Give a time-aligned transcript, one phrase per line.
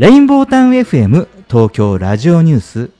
[0.00, 2.90] レインボータウン FM 東京ラジオニュース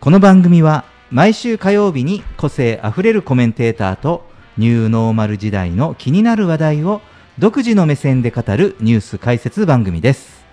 [0.00, 4.24] この番組は毎週火曜日に個性あふれるコメンテーターと
[4.58, 7.02] ニューノーマル時代の気になる話題を
[7.38, 10.44] 独自の目線で語るニュース解説番組です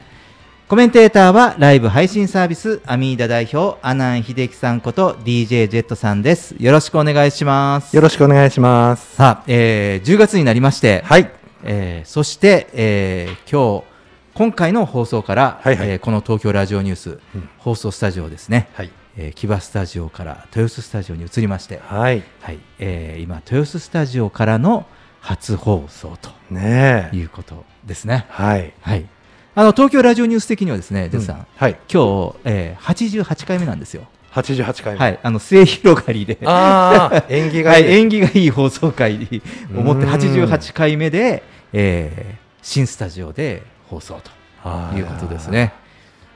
[0.68, 9.16] コメンテーターはライブ配信サービスアミーダ代表阿南秀樹さんこと DJ ジェットさんですよろしくお願いしますよろしくお願いします。
[9.16, 11.32] さあ、えー、10月になりまして、はい。
[11.64, 13.91] えーそして、えー今日
[14.34, 18.92] 今回の放送から、はいはいえーこの東京ラジオニュース、うん放送スタジオですね、はい。
[19.18, 22.24] えー、木場スタジオから豊洲スタジオに移りまして、はい。
[22.40, 24.86] はいえー今豊洲スタジオからの
[25.20, 27.16] 初放送とねえ。
[27.16, 28.26] いうことですね。
[28.30, 28.74] はい。
[28.82, 29.06] はい、
[29.54, 31.72] あの東京ラジオニュース的にはですね、ジェフさん、うんはい。
[31.92, 34.08] 今日、えー、88回目なんですよ。
[34.34, 35.00] 88回目。
[35.00, 37.92] はい、あの末広がりで、ああ、縁起がはいい、い。
[38.00, 39.42] 縁起がいい放送回
[39.76, 41.44] をもってうん88回目で、
[41.74, 44.22] えー新スタジオで放送
[44.64, 45.50] ということです。
[45.52, 45.74] ね。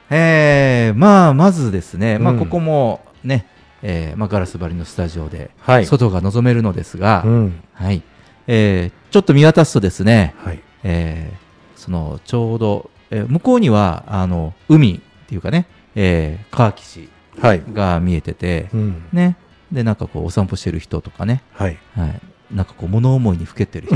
[0.09, 3.47] えーまあ、まずですね、まあ、うんここもね、
[3.81, 5.85] えーまあ、ガラス張りのスタジオではい。
[5.85, 7.63] 外が望めるのですが、うん。
[7.73, 8.03] はい
[8.47, 10.59] えーちょっと見渡すとですね、はい。
[10.83, 11.45] えー
[11.79, 15.65] そのちょうど、えー向こうにはあの海っていうかね、
[15.95, 17.63] えー川岸はい。
[17.73, 19.05] が見えてて、うん。
[19.13, 19.37] ね、
[19.71, 21.77] でなんかこうお散歩してる人とかね、はい。
[21.95, 22.21] はい、
[22.51, 23.95] なんかこう物思いにふけてる人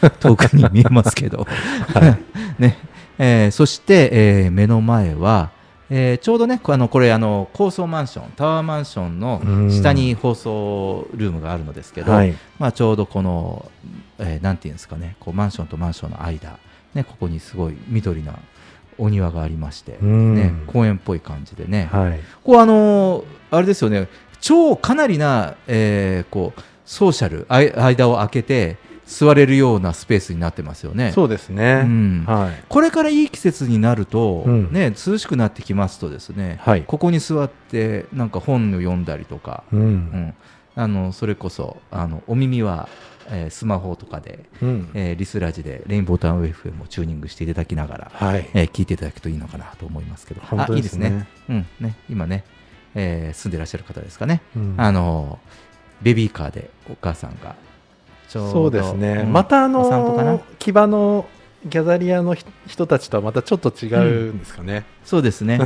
[0.00, 1.46] が 遠くに見えますけど、
[2.58, 2.76] ね。
[3.18, 5.50] えーそして、えー目の前は、
[5.90, 12.34] えーちょうどねこあのこれあの高層マンションタワーマンションの下に放送ルームがあるのですけど、はい。
[12.58, 13.70] まあ、ちょうどこの、
[14.18, 16.58] えーなんていうんですかねこうマンションとマンションの間、
[16.94, 18.34] ね、ここにすごい緑な
[18.98, 20.34] お庭がありまして、うん。
[20.34, 22.20] ね、公園っぽい感じでね、はい。
[22.44, 24.08] こうあのーあれですよね
[24.40, 31.12] 超かなりな、えーこうソーシャル間を空けて座れるようなスペースになってますよね。
[31.12, 31.82] そうですね。
[31.84, 32.64] うんはい。
[32.66, 39.76] これからいい季節になると、うんね、涼しくなってきますとですね、はいここに座ってなんか本を読んだりとか、う。
[39.76, 40.34] うんん
[40.76, 42.88] あのそれこそあのお耳は、
[43.28, 44.90] えースマホとかで、うん。
[44.94, 48.48] えーリスラジでレインボータウン FM をチューニングしていただきながら、はい。
[48.54, 51.66] えー聞いていただくといいのかなと思いますけど、本当ですねあいいですね。
[51.80, 52.44] うんね、今ね、
[52.94, 55.38] えー住んでらっしゃる方ですかね、うんあの
[56.02, 57.54] ベビーカーでお母さんが
[58.28, 59.22] そうですね。
[59.22, 61.26] んまたあの、木場の
[61.64, 64.84] ギャザリアのひ人たちとはまたちょっと違うんですかね。
[65.04, 65.60] そうですね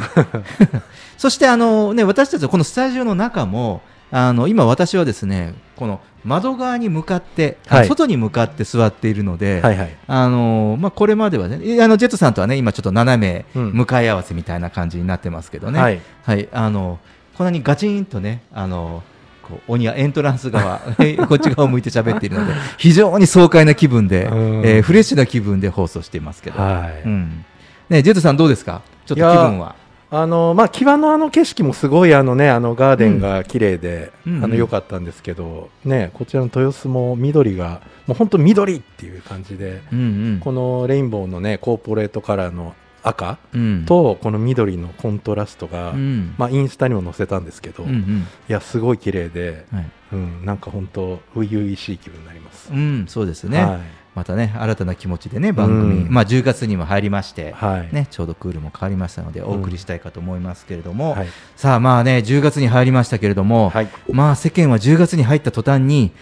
[1.19, 9.97] そしてあの、ね、私たちのこのスタジオの中もあの今私はですねこの窓側に向かって、あはい外に向かって座っているので、はいはい。
[10.07, 16.01] あのまあ、これまではねえあのジェットさんとはね今ちょっと斜めうん向かい合わせみたいな感じになってますけどね、はい。
[16.25, 17.01] はい、あの
[17.37, 19.03] こんなにガチンとね、あの
[19.43, 20.79] こうお庭エントランス側、
[21.29, 24.63] こっち側を向いて喋っているので、非常に爽快な気分で、うん。
[24.65, 27.07] えーフレッシュな気分で放送していますけど、はい。
[27.07, 27.45] うん。
[27.89, 29.75] ね、ジェットさん、どうですか、ちょっと気分は。
[30.15, 34.37] あのまあ、木場のあの景色もすごいあの、ね、あのガーデンが綺麗で、うん。
[34.37, 40.03] うんあの良かったんですけど、ね、こちらの豊洲も緑がもう本当緑っていう感じで、うんう
[40.37, 40.41] ん。
[40.41, 43.85] このレインボーの、ね、コーポレートカラーの赤うん。
[43.87, 46.35] とこの緑のコントラストが、うん。
[46.39, 48.27] まあ、インスタにも載せたんですけど、いうんうん。
[48.49, 49.91] やすごい綺麗で、はい。
[50.13, 52.71] うん、なんか本当初々しい気分になります。
[52.71, 53.81] うん、そうですね、はい。
[54.15, 56.13] またね、新たな気持ちでね、番組、うん。
[56.13, 57.95] まあ、10月にも入りまして、はい。
[57.95, 61.29] ね、ちょうどクールも変わりましたので、お送りしたいかと思いますけれども、はい。
[61.57, 63.89] さあ、まあね、10月に入りましたけれども、はい。
[64.11, 66.13] まあ世間は10月に入った途端に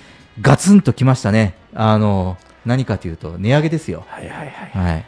[0.41, 1.55] ガツンときましたね。
[1.75, 4.05] あの何かというと値上げですよ。
[4.09, 4.93] はいはいはい。
[4.93, 5.05] はい。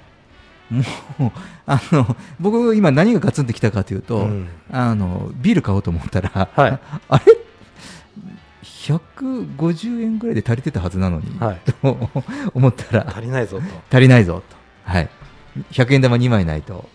[1.18, 1.32] もう
[1.66, 4.48] あの僕今何がガツンときたかというと、うん。
[4.70, 6.80] あのビール買おうと思ったら、はい。
[7.08, 7.24] あれ
[8.64, 11.60] ？150円ぐらいで足りてたはずなのに、はい。
[11.82, 12.10] と
[12.54, 13.64] 思ったら足りないぞと。
[13.90, 15.08] 足りないぞと、はい、
[15.70, 16.88] 100円玉2枚ないと、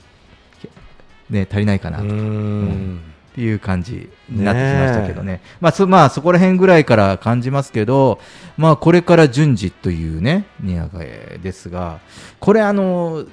[1.29, 2.03] ね、足りないかなと。
[2.03, 3.01] うーん。
[3.37, 8.19] っていう感じになってきましたけどね、まあそまあ、そこら辺ぐらいから感じますけど、
[8.57, 11.99] まあ、これから順次というね、値上げですが、
[12.39, 13.27] これ、あの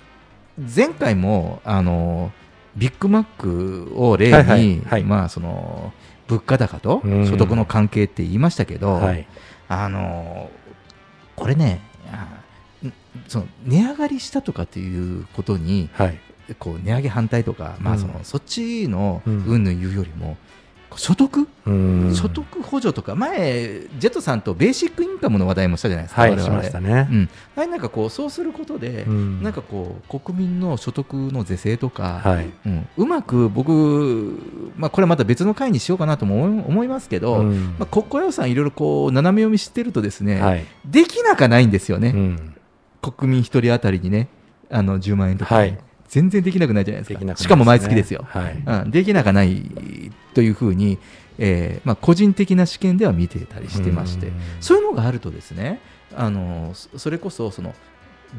[0.59, 2.33] 前回もあの
[2.77, 5.05] ビッグマックを例に、はいはいはい。
[5.05, 5.93] まあ、その
[6.29, 7.27] 物価高とうん。
[7.27, 9.27] 所得の関係って言いましたけど、はい。
[9.69, 10.51] あの
[11.37, 11.81] これね、
[13.29, 16.19] その値上がりしたとかっていうことに、はい。
[16.59, 18.25] こう値上げ反対とか、まあ、そのうん。
[18.25, 19.45] そっちのうん。
[19.47, 20.37] 云々言うよりも、
[20.97, 22.15] 所得、うん。
[22.15, 23.15] 所得補助とか。
[23.15, 27.09] 前ジェットさんとベーシックインカムの話題もしたじゃないですか、はいしましたね。
[27.11, 27.15] う。
[27.15, 29.43] ん、あれなんかこうそうすることで、うん。
[29.43, 32.51] なんかこう国民の所得の是正とか、はい。
[32.67, 34.41] うん、うまく僕、
[34.77, 37.77] まあ、これはまた別の回にしようかなとも思いますけど、うん。
[37.79, 40.65] まあ、国家予算いろいろこう斜め読みしてるとですね、はい。
[40.85, 42.55] できなかないんですよね、うん。
[43.03, 44.29] 国民一人当たりにね
[44.71, 45.79] あの10万円とか、はい
[46.15, 47.25] 全然できなくないじゃないですか。
[47.25, 47.35] ね。
[47.35, 48.63] しかも毎月ですよ、はい。
[48.65, 49.69] うん、できなかない
[50.33, 50.97] というふうに、
[51.39, 54.35] えーまあ、個人的な試験では見てたりしてまして、うん。
[54.61, 55.81] そういうのがあるとですね
[56.15, 57.75] あのそそれこそその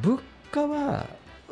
[0.02, 1.08] 物価は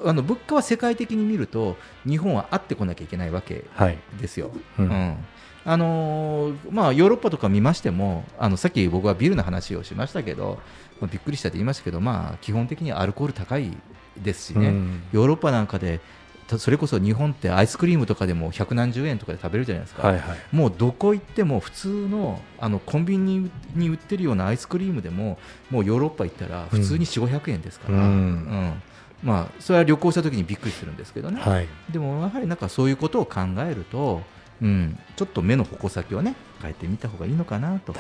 [0.06, 1.75] あの物価は世界的に見ると
[2.08, 3.98] 日本はあってこなきゃいけないわけはい。
[4.22, 4.52] ですよ。
[4.80, 4.88] ううん。
[4.88, 5.18] ん
[5.66, 10.60] あのーまあ、ヨーロッパとか見ましてもあのさっき僕はビールの話をしましたけど、
[11.02, 13.72] まあ、びっくりしたって言いましたけど、まあ、基本的にアルコール高い
[14.21, 15.04] ですしね、うん。
[15.12, 16.00] ヨーロッパなんかで
[16.48, 20.38] たそれこそ日本ってアイスクリームとかでも百何十円とかで食べるじゃないですか、はいはい。
[20.51, 25.38] もうどこ行っても普通のあのコンビニに売ってるようなアイスクリームでも
[25.69, 28.04] もうヨーロッパ行ったら普通に4、500円ですから、うん。
[28.04, 28.81] うん。
[29.24, 31.68] まあ、それは旅行した時にびっくりするんですけどね、はい。
[31.89, 34.21] でもやはりなんかそういうことを考えると、
[34.62, 37.95] うん、ちょっと目の矛先をね変えてみた方がいいのかなと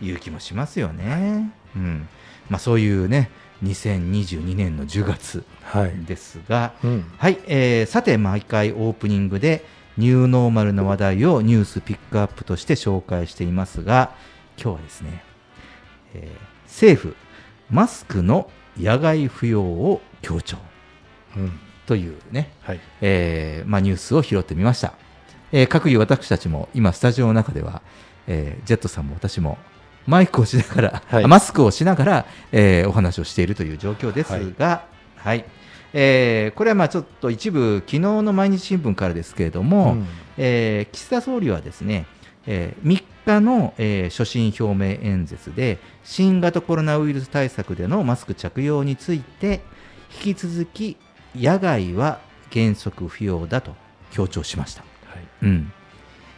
[0.00, 1.52] いう気もしますよね。
[1.74, 2.08] うん。
[2.48, 3.30] まあ、そういうね
[3.64, 5.38] 2022年の10月。
[5.38, 5.57] はい。
[6.06, 7.10] ですが、うん。
[7.18, 9.64] はい、えーさて毎回オープニングで
[9.96, 14.12] ニューノーマルな話題をニュースピックアップとして紹介していますが
[14.56, 15.22] 今日はですね、
[16.14, 17.16] えー政府
[17.70, 20.56] マスクの野外不要を強調
[21.36, 21.58] うん。
[21.86, 22.80] というね、はい。
[23.00, 24.92] えーまあ、ニュースを拾ってみました、
[25.52, 27.82] えー、各有私たちも今スタジオの中では、
[28.26, 29.58] えージェットさんも私も
[30.06, 34.84] マイクをしながら、はいあマスクをしながら、えーお話をしているという状況ですが、
[35.16, 35.44] はい
[35.92, 40.06] えーこれはまあちょっと一部昨日の毎日新聞からですけれども、うん。
[40.36, 42.06] えー岸田総理はですね、
[42.46, 49.60] えー3日の、えー所信表明演説で新型コロナウイルス対策でのマスク着用について
[50.24, 50.96] 引き続き
[51.34, 52.20] 野外は
[52.52, 53.74] 原則不要だと
[54.10, 55.26] 強調しました、はい。
[55.42, 55.72] うん、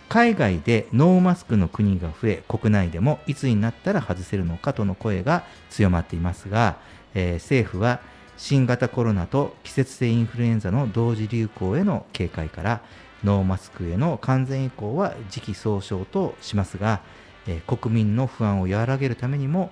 [0.08, 6.78] 海外でノーマスクの国が増え国内でもいつになったら外せるのかとの声が強まっていますが、
[7.14, 8.00] えー政府は
[8.40, 12.80] 新型コロナと季節性インフルエンザの同時流行への警戒から
[13.22, 17.02] ノーマスクへの完全移行は時期尚早としますが、
[17.46, 19.70] えー国民の不安を和らげるためにも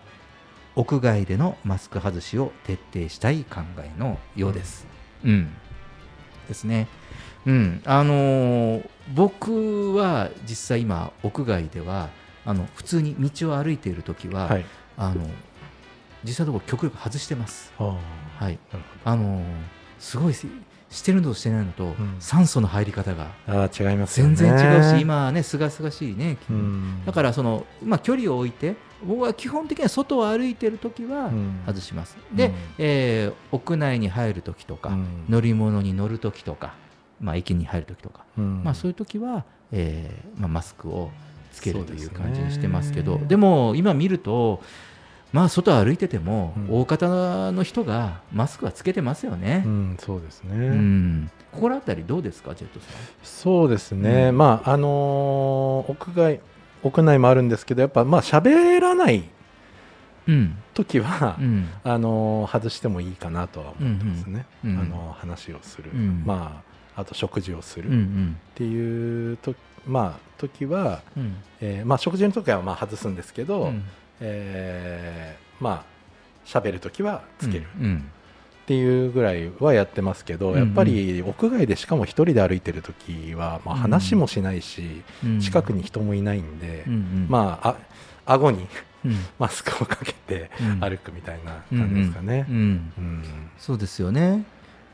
[0.76, 4.86] 屋外でのマスク外しを徹底したい考えのようです。
[5.24, 5.48] うん、
[6.46, 6.88] ですね。
[7.46, 12.10] うん、あのー僕は実際今屋外では
[12.44, 14.66] あの普通に道を歩いている時は、はい。
[14.98, 15.26] あの
[16.24, 17.72] 実際のところ極力外してます。
[17.78, 18.58] はい。
[19.04, 19.44] あのー
[19.98, 20.46] すごいし
[20.90, 23.26] してるのとしてないのと、ん酸素の入り方が。
[24.06, 26.38] 全然違うし、今はねすがすがしいね。
[26.48, 27.04] うん。
[27.04, 32.16] だからそのまあ距離を置いて僕は基本的には外を歩いてる時はうん外します。
[32.32, 36.74] で、うんえー屋内に入る時とか、うん乗り物に乗る時とか、
[37.20, 38.24] まあ駅に入る時とか。
[38.38, 41.10] うんまあ、そういう時は、えーまあ、マスクを
[41.52, 44.62] つけるという感じにしてますけどでも今見ると、
[45.32, 46.80] まあ、外歩いてても、うん。
[46.80, 49.62] 大方の人がマスクはつけてますよね。
[49.66, 49.68] う。
[49.68, 50.54] ん、そうですね。
[50.56, 51.30] うん。
[51.52, 52.90] ここら辺りどうですか、ジェットさん？
[53.22, 54.38] そうですね、うん。
[54.38, 56.40] まああのー屋外
[56.82, 59.24] 屋内もあるんですけどやっぱまあ喋らない
[60.28, 60.56] うん。
[60.74, 61.68] 時は、うん。
[61.84, 64.70] あのー外してもいいかなとは思ってますね、うん。
[64.72, 64.78] うん。
[64.80, 66.22] あのー話をする、うん。
[66.24, 66.62] ま
[66.96, 67.88] ああと食事をする。
[67.90, 69.54] っんていうと、
[69.86, 71.36] まあ時は、うん。
[71.60, 73.82] えーまあ、食事の時はまあ外すんですけど、うん
[74.20, 75.98] えーまあ
[76.46, 77.66] 喋る時はつける。
[77.80, 78.10] うん
[78.64, 80.58] っていうぐらいはやってますけど、うんうん。
[80.58, 83.80] やっぱり屋外でしかも一人で歩いてる時は、まあ、うん。
[83.80, 85.40] 話もしないし、うん。
[85.40, 87.26] 近くに人もいないんで、うんうん。
[87.30, 87.76] まああ
[88.34, 88.66] 顎に
[89.06, 89.16] うん。
[89.40, 90.80] マスクをかけてうん。
[90.80, 92.44] 歩くみたいな感じですかね。
[92.46, 92.52] う。
[92.52, 92.56] ん。
[92.56, 93.22] うん。
[93.56, 94.44] そうですよね。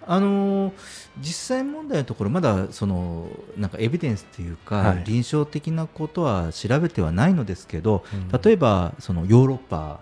[0.06, 0.73] あのー
[1.20, 5.04] 実際問題のところまだそのなんかエビデンスっていうか、はい。
[5.04, 8.40] 臨床的なことは調べてはないのですけど、うん。
[8.42, 10.00] 例えばそのヨーロッパ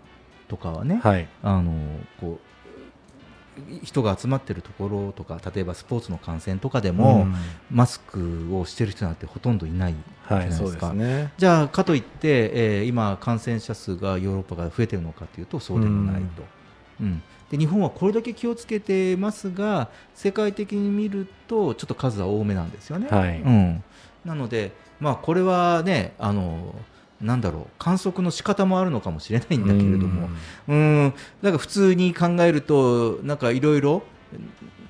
[0.49, 1.29] とかはね、はい。
[1.43, 7.35] あのーこう人が集まってるところとか例えばスポーツの観戦とかでも、うん。
[7.71, 10.67] マスクをしてる人なんてほとんどいないじゃないですか。
[10.67, 11.33] ですね。
[11.37, 16.43] じゃあかといって、えー今感染者数がヨーロッパが増えてるのかというとそうでもないと、
[17.03, 23.41] うんで日本はこれだけ気をつけてますが世界的に見るとちょっと数は多めなんですよね、はい。
[23.43, 23.85] うん、
[24.25, 26.75] なので、まあ、これはねあの
[27.21, 30.31] なんだろう観測の仕方もあるのかもしれないんだけれども、
[30.67, 34.03] うん、だから普通に考えるとなんかいろいろ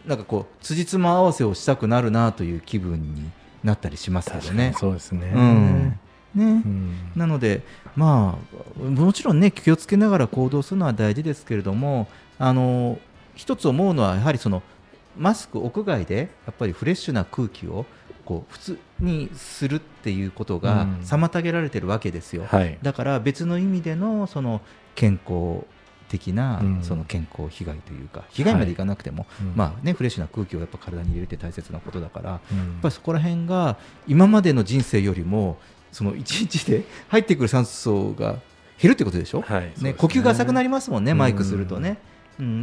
[0.07, 3.31] なんかこう辻褄合わせをしたくなるなという気分に
[3.65, 4.73] なったりしますけどね。
[4.79, 5.33] そうですね。
[5.35, 5.99] うん。
[6.35, 6.95] ね、うん。
[7.15, 7.63] なので、
[7.97, 8.39] ま
[8.81, 12.09] あ、もちろんね気をつけながら行動するのは大事ですけれども
[12.43, 12.99] あの
[13.37, 14.65] 一つ思うのはやはりその
[15.17, 17.87] マスク屋外でやっぱりフレッシュな空気を
[18.25, 20.99] こう普通にするっていうことがうん。
[21.03, 22.45] 妨げられてるわけですよ。
[22.49, 22.79] はい。
[22.83, 24.61] だから別の意味でのその
[24.97, 25.65] 健康
[26.09, 26.83] 的なうん。
[26.83, 29.53] その健康被害というか被害までいかなくても、うん。
[29.55, 32.79] まあね、フレッシュな空気をやっぱ体に入れるって大切なことだからやうん。
[32.79, 33.77] っぱりそこら辺が
[34.09, 35.59] 今までの人生よりも
[35.93, 38.39] その1日で入ってくる酸素が
[38.81, 39.73] 減るってことでしょ、はい。
[39.81, 41.19] ね、呼吸が浅くなりますもんね、うん。
[41.19, 41.91] マイクするとね。
[41.91, 41.97] うん、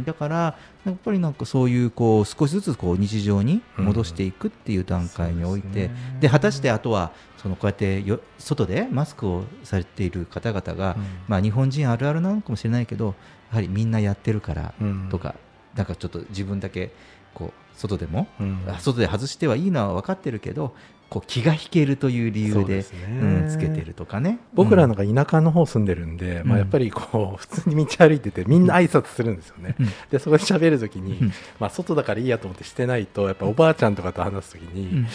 [0.04, 6.18] だからやっぱりなんかそういうこう少しずつこう日常に戻していくっていう段階において、そうですね。
[6.20, 11.04] で果たしてあとはそのこうやってよ外でマスクをされている方々が、うん。
[11.28, 13.14] まあ、日本人あるあるなのかもしれないけど
[13.50, 15.08] やはりみんなやってるからうん。
[15.10, 15.34] とか、
[15.74, 16.92] なんかちょっと自分だけ
[17.32, 18.64] こう外でも、うん。
[18.68, 20.74] あ外で外してはいいのは分かってるけど
[21.10, 22.84] こう気が引けるという理由でね。
[23.20, 24.38] うん、つけてるとかね。
[24.54, 29.88] 僕らうんのが田舎の方住んでるんで、まあ、うんやっぱりこう 普通に道歩いててみんな挨拶するんですよね、うん。
[30.10, 31.32] でそこで喋るときに、うん。
[31.58, 35.06] まあ、外だからいいやと思ってしてないとやっぱおばあちゃんとかと話すときに、うん。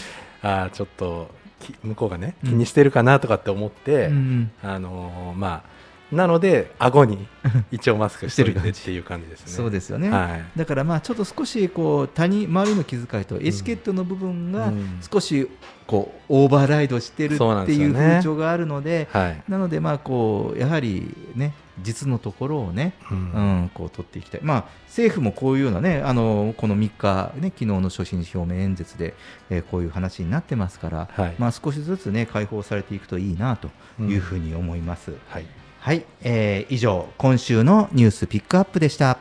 [0.44, 1.30] ああちょっと
[1.62, 4.52] き向こうがねうん気にしてるかなとかって思って、うん。
[4.62, 5.75] あのーまあ
[6.16, 7.28] なので顎に
[7.72, 9.52] 一応マスクしてるっていう感じですね。
[9.52, 10.58] そうですよね、はい。
[10.58, 15.00] だからまあちょっと少しこう他人周りの気遣いとエチケットの部分がうん。
[15.02, 15.50] 少し
[15.86, 19.44] こうオーバーライドしてるっていう風潮があるのではい。
[19.48, 23.18] なのでまあこうやはりね実のところをねうん。
[23.18, 29.14] うん、こう取っていきたい、まあ、政府もこういうようなね、あのこの3日、ね、昨日の所信表明演説で、
[29.50, 31.36] えーこういう話になってますから、はい。
[31.38, 33.70] まあ、少しずつね、解放されていくといいなと
[34.00, 35.14] いうふうに思います。
[35.28, 35.46] はい
[35.86, 39.20] はい、えー以上、今週のニュースピックアップでした。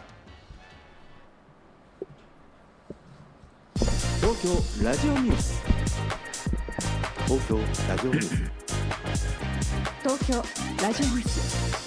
[3.75, 5.63] 東京ラジオニュース。
[7.27, 8.51] 東京ラジオニュース。
[10.03, 10.43] 東京
[10.83, 11.84] ラジオニュース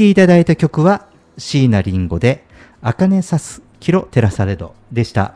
[0.00, 2.46] きいただいた曲は椎名林檎で
[2.80, 5.34] 「あかねさすキロ照らされど」でした。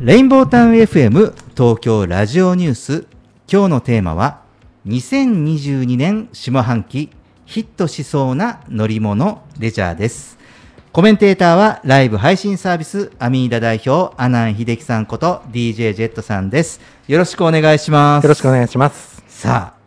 [0.00, 3.06] レインボータウン FM 東京ラジオニュース。
[3.48, 4.40] 今日のテーマは
[4.88, 7.10] 2022年下半期
[7.44, 10.38] ヒットしそうな乗り物レジャーです。
[10.90, 16.80] コメンテーターはライブ配信サービスアミーダ代表阿南秀樹さんこと DJ ジェットさんです。
[17.06, 18.24] よろしくお願いします。
[18.24, 19.22] よろしくお願いします。
[19.28, 19.81] さあね、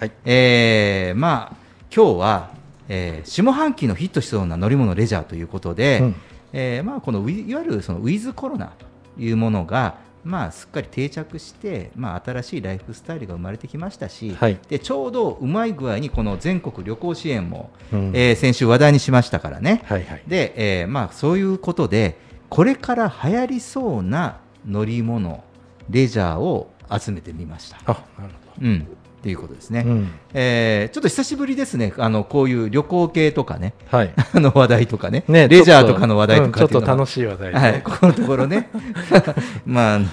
[0.00, 1.56] はいえーまあ
[1.94, 2.50] 今日は、
[2.88, 6.14] えー下半期のヒットしそうな乗り物レジャーということで、うん
[6.54, 8.72] えーまあ、このいわゆるそのウィズコロナ
[9.16, 19.82] というものが、まあ、すっかり定着して、まあ、新しいライフスタイルが生まれてきましたし、はいでちょうどうまい具合にこの全国旅行支援も、うんえー先週話題にしましたからね。
[19.84, 20.22] はいはい。
[20.26, 22.16] で、えーまあ、そういうことで
[22.48, 25.44] これから流行りそうな乗り物
[25.90, 27.78] レジャーを集めてみました。
[27.86, 28.88] あ、なるうん、
[29.20, 29.94] っていうことですね、ほど。
[29.94, 30.10] うん。
[30.32, 31.92] えーちょっと久しぶりですね。
[31.98, 33.74] あのこういう旅行系とかね。
[33.90, 34.12] はい。
[34.34, 35.24] あの話題とかね。
[35.28, 38.70] ね、レジャーとかの話題とかちょっと,、楽しい話題で、はい、ここのところね、
[39.66, 40.06] まあ、あの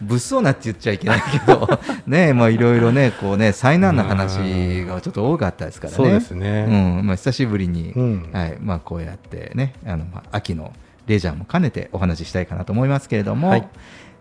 [0.00, 1.68] 物騒なって言っちゃいけないけど、
[2.06, 5.96] ね、 まあ、いろいろね、こうね、災難な話がちょっと多かったですからね。
[5.96, 6.66] そうですね。
[6.66, 8.28] うん、まあ、久しぶりに、うん。
[8.32, 10.72] はい、まあ、こうやってね、あの、まあ、秋の
[11.06, 13.68] レジャーも兼ねてお話ししたいかなと思いますけれども、はい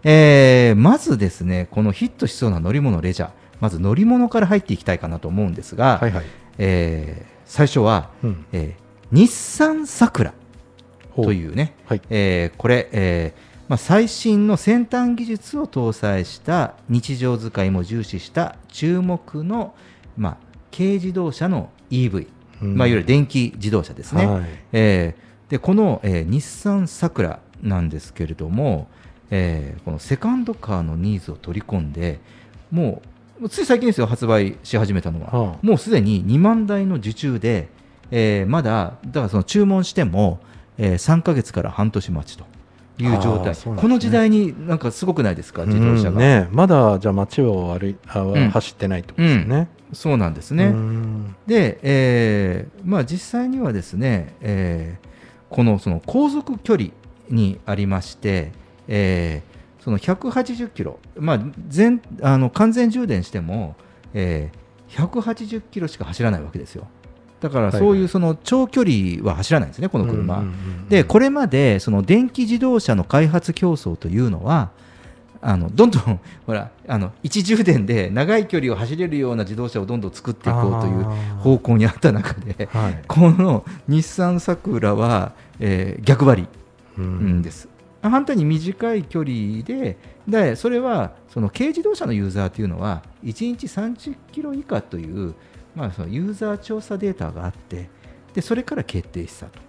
[0.04, 6.26] えーまずですね、このヒットしそうな乗り物レジャー、まず乗り物から入っていきたいかなと思うんですが、はいはい。
[6.58, 8.46] えー最初は、うん。
[8.52, 8.84] えー
[9.16, 10.34] 日産サクラ
[11.16, 11.34] とう。
[11.34, 12.02] いうね、はい。
[12.10, 19.74] えーこれ、えーまあ、最新の先端技術を搭載した日常使いも重視した注目の、
[20.18, 20.38] まあ、
[20.76, 22.28] 軽自動車の EV、
[22.62, 24.26] うんまあ、いわゆる電気自動車ですね。
[24.26, 24.44] はい。
[24.74, 28.88] えーでこの、えー日産サクラなんですけれども、
[29.36, 32.20] えーこのセカンドカーのニーズを取り込んで
[32.72, 33.02] も
[33.42, 35.66] うつい最近ですよ発売し始めたのは、はあ。
[35.66, 37.68] もうすでに2万台の受注で、
[38.12, 40.40] えーまだだからその注文しても、
[40.78, 42.46] えー3ヶ月から半年待ちと
[43.00, 43.82] いう状態、ね。
[43.82, 48.50] この時代になんかすごくないですか自動車が、うんね、まだじゃあ街を歩いあ、ん。
[48.52, 49.68] 走ってないってことですよね。
[49.94, 51.36] そうなんですね、うん。
[51.48, 55.08] で、えーまあ、実際にはですね、えー
[55.50, 56.90] このその航続距離
[57.30, 58.52] にありまして、
[58.88, 63.76] えーその180キロ、まあ、全あの完全充電しても、
[64.14, 66.88] えー180キロしか走らないわけですよ。
[67.42, 70.38] だからはいそういうその長距離は走らないんですね、この車。
[70.38, 70.52] うんうんう
[70.86, 74.70] んでこれまでその電気自動車の開発競争というのは
[75.42, 81.04] あのどんどん ほらあの一充電で長い距離を走れるような自動車をどんどん作っていこうという
[81.40, 83.02] 方向にあった中ではい。
[83.08, 86.48] この日産サクラは、えー逆張り
[87.42, 87.68] です。
[88.10, 95.36] 反対に短い距離ででそれはその軽自動車のユーザーというのは1日30キロ以下という、
[95.76, 97.90] まあ、そのユーザー調査データがあって
[98.34, 99.60] でそれから決定したと。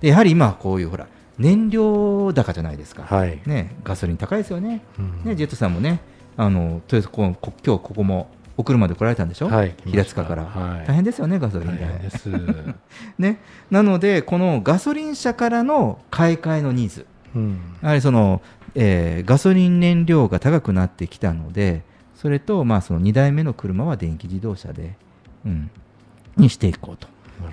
[0.00, 1.06] でやはり今こういうほら
[1.38, 3.40] 燃料高じゃないですか、はい。
[3.46, 4.82] ね、ガソリン高いですよね。
[4.98, 5.24] うん。
[5.24, 6.00] ねジェットさんもね
[6.36, 9.74] あのとりあえずこうこ今日ここもお車で来られたんでしょ、はい。
[9.84, 10.86] 平塚から、はい。
[10.86, 12.28] 大変ですよねガソリン大代変です。
[13.18, 18.42] ね、なので、このガソリン車からの買い替えのニーズ、うんやはりその、
[18.74, 21.82] えーガソリン燃料が高くなってきたので、
[22.14, 24.96] それと、まあ、その2台目の車は電気自動車で、
[25.44, 25.70] うん、
[26.36, 27.08] にしていこうと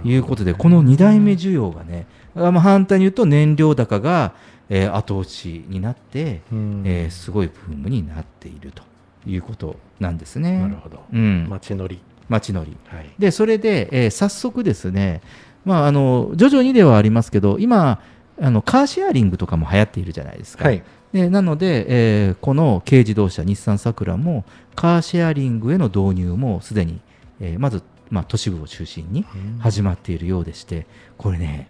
[0.07, 4.33] いうことで、この2台目需要がね、あまあ、反対に言うと燃料高が、
[4.69, 8.83] えー後押しになって、うんえーすごいブームになっていると
[9.27, 10.59] いうことなんですね。
[10.59, 11.03] なるほど。
[11.11, 11.99] うん、街乗り。
[12.29, 12.77] 街乗り。
[12.87, 13.09] はい。
[13.19, 15.21] でそれで、えー早速ですね、
[15.65, 17.99] まあ、あの徐々にではありますけど今
[18.41, 20.83] あのカーシェアリングとかも流行っているじゃないですか、はい。
[21.13, 21.85] でなので、
[22.27, 24.43] えーこの軽自動車日産サクラも
[24.75, 26.99] カーシェアリングへの導入もすでに、
[27.39, 29.25] えーまず、まあ、都市部を中心に
[29.59, 31.69] 始まっているようでしてこれね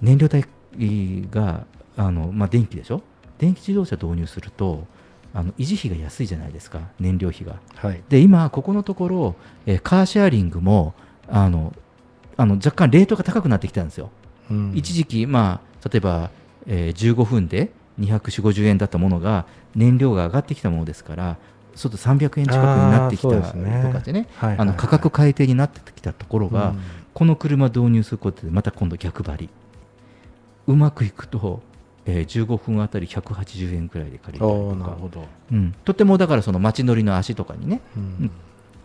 [0.00, 0.44] 燃料代
[1.30, 3.02] があの、まあ、電気でしょ？
[3.38, 4.86] 電気自動車導入すると
[5.34, 7.56] あの維持費が安いじゃないですか燃料費が。
[7.76, 8.02] はい。
[8.08, 9.34] で今、ここのところ、
[9.66, 10.94] えーカーシェアリングも
[11.28, 11.74] あの
[12.36, 14.10] あの若干レートが高くなってきたんですよ。
[14.50, 16.30] うん一時期、まあ、例えば、
[16.66, 21.36] えー15分で24050円だったものが燃料が上がってきたものですから、
[21.74, 22.54] ちょっと300円近くに
[22.90, 26.80] なってきたとかでね、あの価格改定になってきたところが、うん。
[27.14, 29.48] この車導入することでまた今度逆張り。
[30.66, 31.62] うまくいくと、
[32.06, 35.24] えー15分あたり180円くらいで借りたりとか、なるほど。
[35.50, 38.30] うん、とてもだからその街乗りの足とかにね、うん。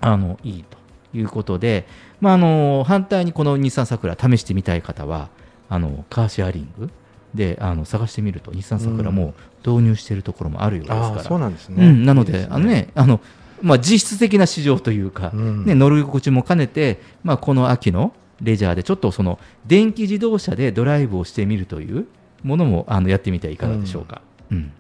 [0.02, 0.78] あのいいと
[1.18, 1.88] いうことで、
[2.22, 5.30] まあ、あの反対にこの日産サクラ試してみたい方は
[5.70, 6.90] あのカーシェアリング
[7.34, 9.34] であの探してみると日産サクラも
[9.66, 11.92] 導入しているところもあるようですから、ああ、そうなんですうね。
[11.92, 12.48] んなのでね。
[12.50, 13.20] あのねあの
[13.62, 15.66] まあ、実質的な市場というか、うん。
[15.66, 22.06] ね、乗り心地も兼ねて、まあ、この秋のレジャーでちょっとその電気自動車でドライブをしてみるという
[22.44, 24.22] ものもあのやってみてはいかがでしょうか。
[24.52, 24.72] うん。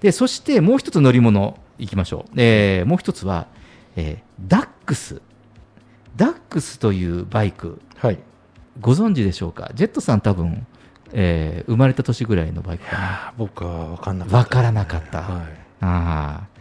[0.00, 3.46] でそしてもう一つ乗り物いきましょう、えーもう一つは、
[3.96, 5.20] えーダックス。
[6.16, 7.78] ダックスというバイク。
[7.96, 8.18] はい。
[8.80, 9.70] ご存知でしょうか？
[9.74, 10.66] ジェットさん多分、
[11.12, 13.34] えー生まれた年ぐらいのバイクかな。
[13.36, 14.36] 僕は分かんなかった。
[14.38, 15.46] わからなかった、はい。
[15.80, 16.54] ああ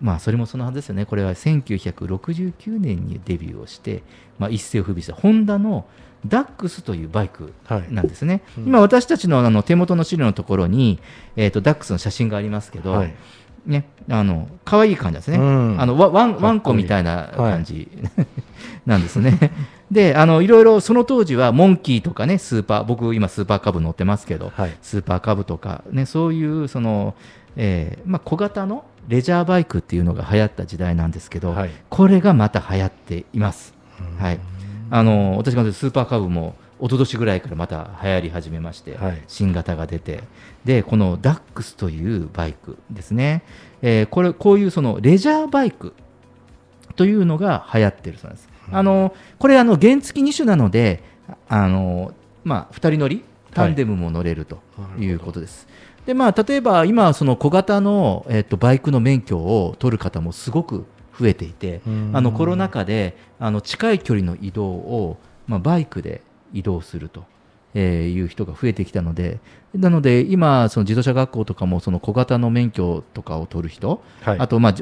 [0.00, 1.06] まあそれもそのはずですよね。
[1.06, 4.02] これは1969年にデビューをして、
[4.38, 5.86] まあ、一世を風靡したホンダの
[6.26, 7.92] ダックスというバイクはい。
[7.92, 8.66] なんですね、うん。
[8.66, 11.00] 今私たちのあの手元の資料のところに、
[11.36, 13.14] えー、とダックスの写真がありますけど、はい。
[13.64, 15.80] ね、あの可愛い感じですね、うん。
[15.80, 17.88] あのワワンワンコみたいな感じ、
[18.86, 19.52] なんですね。
[19.90, 24.76] であのいろいろその当時はモンキーとかねスーパー僕今スーパーカブ乗ってますけど、はい。
[24.82, 27.14] スーパーカブとか、ね、そういうその、
[27.56, 31.70] えーまあ、小型のレジャーバイクっていうのが流行った時代なんですけど、はい。
[31.88, 33.74] これがまた流行っています。
[34.00, 34.40] うんはい。
[34.90, 40.22] あの私がスーパーカブも一昨年ぐらいからまた流行り始めまして、はい新型が出て
[40.64, 43.42] でこのダックスというバイクですね、
[43.82, 45.94] えーこれこういうそのレジャーバイク
[46.96, 51.02] というのが流行ってるそうなんです、あのこれあの原付2種なので
[51.48, 52.12] あの、
[52.44, 54.60] まあ、2人乗りタンデムも乗れると
[54.98, 55.66] いうことです、
[56.04, 60.84] でまあ、例えば今その小型の、えっとバイクの免許を取る方もすごく
[61.18, 62.10] 増えていて、うん。
[62.14, 67.24] あのコロナ禍であの近い距離の移動を、まあ、バイクで移動すると。
[67.78, 69.38] えーいう人が増えてきたので、
[69.74, 74.38] なので今、その自動車学校とかもその小型の免許とかを取る人、はい。
[74.38, 74.74] あと、まあ、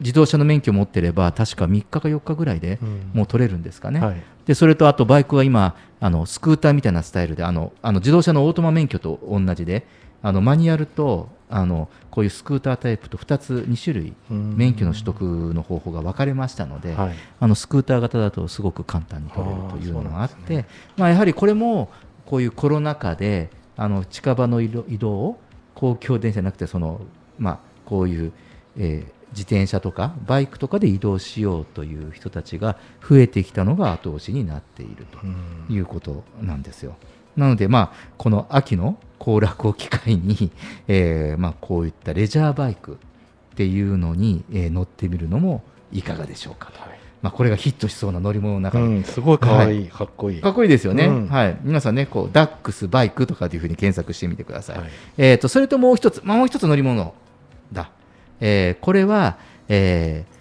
[0.00, 4.00] 自動車の免許を持ってれば、確か3日か4日ぐらいでうんもう取れるんですかね。
[4.00, 4.22] はい。
[4.46, 9.86] でそれとあとバイクは今あのスクーターみたいなスタイルであのあの自動車のオートマ免許と同じで
[10.22, 15.22] あのマニュアルとあのこういうスクータータイプと2つ2種類うん免許の取得
[15.54, 17.14] の方法が分かれましたので、はい。
[17.40, 21.90] あのスクーター型だとすごく簡単に取れるというのがあってまあ、やはりこれも
[22.26, 25.40] こういうコロナ禍であの近場の移動を
[25.74, 27.00] 公共電車じゃなくてその、
[27.38, 28.32] まあ、こういう、
[28.76, 32.76] えー自転車とかバイクとかで移動しようという人たちが
[33.08, 36.96] 増えてきたのが後押しになっているとうんいうことなんですよ。
[37.36, 40.50] なので、まあ、この秋の行楽を機会に、
[40.88, 46.72] えーまあ、こういったレジャーバイクっていうのに、えー乗ってみるのもいかがでしょうか。
[46.72, 46.98] と、はい。
[47.22, 50.40] まあ、これがヒットしそうな乗り物の中に、うん、すごい可愛い、かっこいい。
[50.40, 51.28] かっこいいですよね、うん。
[51.28, 54.90] はい、皆さんねこうダックスバイクとかというふうに検索してみてください、はい。
[55.18, 57.14] えー、とそれともう一つ、まあ、もう一つ乗り物
[57.72, 57.90] だ、
[58.40, 60.40] えーこれは、えー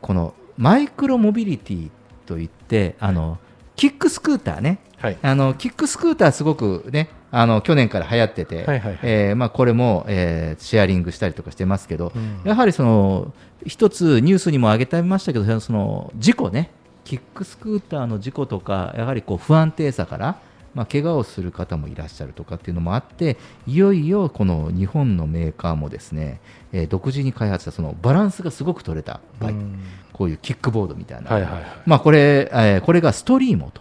[0.00, 1.90] このマイクロモビリティ
[2.26, 3.38] といってあの
[3.74, 5.18] キックスクーターねはい。
[5.22, 8.98] あのキックスクーターすごくねあの去年から流行ってて、はいはいはい。
[9.02, 12.40] えーまあ、これも、えーシェアリングしたりとかしてますけど、うん。
[12.44, 13.32] やはりその
[13.66, 16.70] 一つニュースにも挙げてましたけどその事故ね
[17.04, 20.38] キックスクーターの事故とかやはりこう不安定さから、
[20.74, 26.40] まあ、怪我をする方もいらっしゃるとかっていうのもあっていよいよこの日本のメーカーもですね、
[26.72, 29.80] えー独自に開発したそのバランスがすごく取れたバイク、うん。
[30.12, 31.62] こういうキックボードみたいな、はいはいはい。
[31.86, 33.80] まあ、これ、えーこれがストリーモと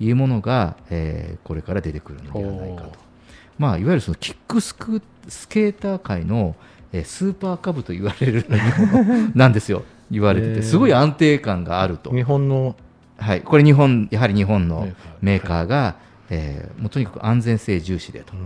[0.00, 2.92] いうものが、えーこれから出てくるのではないかと。
[3.58, 6.54] まあ、いわゆるそのキックスクスケーター界の、
[6.92, 8.44] えースーパーカブと言われる
[9.34, 12.10] なんですよ、 言われてて、すごい安定感があると。
[12.10, 12.76] 日本の？
[13.18, 14.88] はい、これ日本、やはり日本の
[15.22, 15.96] メメーカーが、
[16.28, 18.36] えーもうとにかく安全性重視でと、う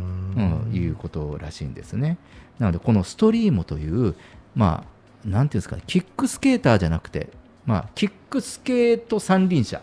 [0.40, 0.62] ん。
[0.66, 2.16] うんいうことらしいんですね。
[2.60, 4.14] なので、このストリーモという、
[4.54, 4.84] ま
[5.24, 7.30] あ、なんていうんですかね、キックスケーターじゃなくて、
[7.66, 9.80] まあ、キックスケート三輪車、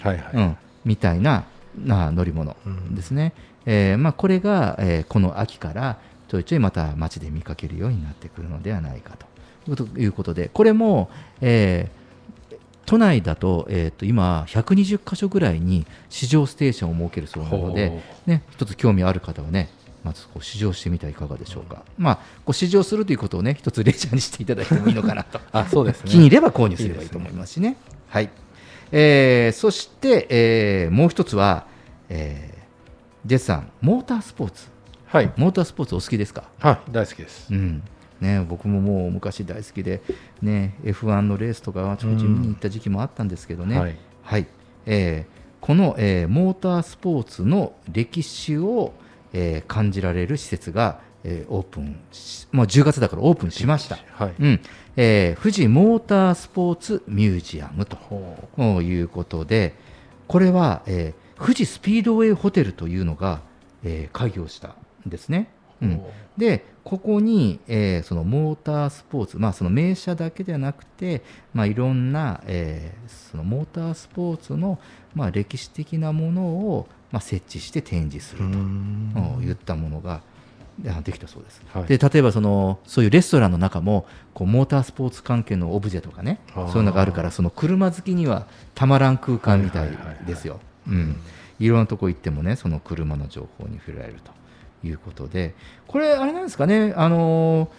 [0.00, 0.28] はいはい。
[0.34, 1.44] うん、みたいな
[1.84, 3.32] な乗り物うんですね。
[3.66, 9.26] えーまあ、これが、えーこの秋からちょいちょいまた街で見かけるようになってくるのではないかと
[9.70, 12.04] いうこということで、これも、えー
[12.86, 19.70] 都内だと,、えー、と今、120箇所ぐらいに試乗ステーションを設けるそうなのでほ、ね、一つ興味ある方はね、
[20.02, 21.82] まずこう試乗してみてはいかがでしょうか。
[21.96, 25.40] まあ、こう試乗するということをね、一つレジャーにしていただいてもいいのかなと。
[25.52, 26.10] あ、そうですね。
[26.10, 27.76] 気に入れば購入すればいいと思いますしね。
[28.08, 28.28] はい
[28.92, 31.66] えーそして、えーもう一つは、
[32.08, 32.54] えー
[33.26, 34.68] ジェスさん、モータースポーツ、
[35.06, 35.32] はい。
[35.36, 37.52] モータースポーツお好きですか、はい、大好きです。
[37.52, 37.82] うん
[38.20, 40.02] ね、僕ももう昔大好きで、
[40.42, 43.96] ね、F1 のレースとかあちこち見に行った時期もあったんですけどね、はい。
[44.22, 44.46] はい
[44.86, 48.92] えーこの、えーモータースポーツの歴史を、
[49.32, 53.96] えー感じられる施設が、えーオープンし、まあ、10月だからオープンしました。
[54.12, 54.34] はい。
[54.38, 54.60] うん
[54.96, 59.74] えー富士モータースポーツミュージアムとほいうことで、
[60.28, 63.40] これは、えー富士スピードウェイホテルというのが、
[63.82, 64.76] えー開業した
[65.06, 65.48] んですね。
[65.82, 65.86] う。
[65.86, 66.00] ん。
[66.38, 74.78] でここに、えーそのモータースポーツ、まあ、その名車だけではなくて、まあ、いろんな、えーそのモータースポーツの、
[75.14, 79.12] まあ、歴史的なものを、まあ、設置して展示すると、うん。
[79.40, 80.20] 言ったものがあ
[80.78, 81.62] できたそうです。
[81.72, 81.84] はい。
[81.84, 89.90] で例えばそのそういうレストランの中もこうモータースポーツ関係のオブジェとかねそういうのがあるからその車好きにはたまらん空間みたい
[90.26, 90.60] ですよ。
[90.88, 91.16] うん。
[91.60, 94.32] いろんなとこ行ってもねその車の情報に触れられると
[94.86, 95.54] いうことで。
[95.86, 97.70] これあれなんですかねあの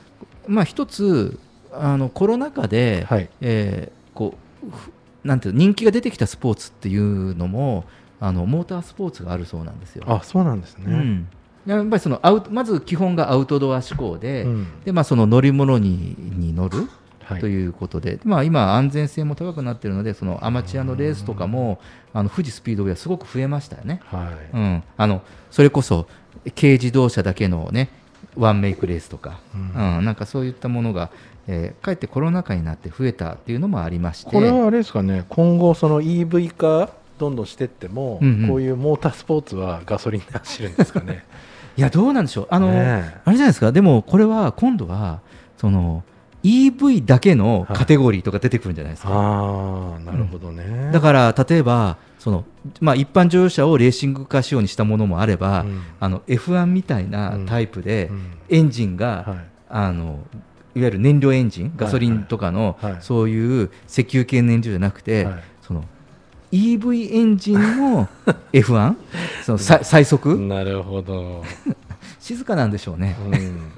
[0.48, 1.40] まあ一つ
[1.74, 3.30] あのコロナ禍で、はい。
[3.42, 4.92] えーこうふ
[5.26, 7.84] なんていうの人気が出てきたスポーツっていうのも
[8.20, 10.04] あのモータースポーツがあるそうなんですよ。
[10.08, 11.28] あそうなんですね、うん、
[11.66, 14.68] やっぱりそのアウトまず基本がアウトドア志向で,、うん。
[14.84, 16.88] でまあ、その乗り物にに乗る
[17.24, 17.42] はい。
[17.42, 21.80] ということで、まあ、今、安全性も高くなっているのでそのアマチュアのレースとかも
[22.14, 24.00] あの富士スピードウェイはすごく増えましたよね。
[24.06, 24.56] はい。
[24.56, 26.06] うん、あのそれこそ
[26.56, 27.90] 軽自動車だけのね
[28.36, 30.02] ワンメイクレースとか、ううん。
[30.02, 31.10] んなんかそういったものが、
[31.48, 34.30] えーかえってコロナ禍になって増えたっていうのもありまして。
[34.30, 35.26] これはあれですかね。
[35.30, 38.48] 今後その EV 化どんどんしてっても、うんうん。
[38.50, 41.26] こういうモータースポーツはガソリンで走るんですかね
[41.78, 42.48] いやどうなんでしょう。
[42.50, 43.22] あの、ねえ。
[43.26, 43.72] あれじゃないですか。
[43.72, 45.22] でもこれは今度は
[45.58, 46.04] その
[46.44, 52.44] EV だけのカテゴリーとか出てくるんじゃないですか、ああなるほどね、だから例えばその、
[52.82, 55.84] まあ、一般乗用車をレーシング化仕様にしたものもあれば、うん。
[56.00, 58.32] あの F1 みたいなタイプで、うん。
[58.50, 59.38] エンジンが、はい。
[59.70, 60.20] あの
[60.74, 62.92] いわゆる燃料エンジンガソリンとかの、はい。
[62.94, 63.02] はい。
[63.04, 65.28] そういう石油系燃料じゃなくて、
[66.56, 68.08] EV エンジンの
[68.54, 68.96] F1
[69.44, 71.44] そのさ最速、なるほど、
[72.20, 73.72] 静かなんでしょうね、うん、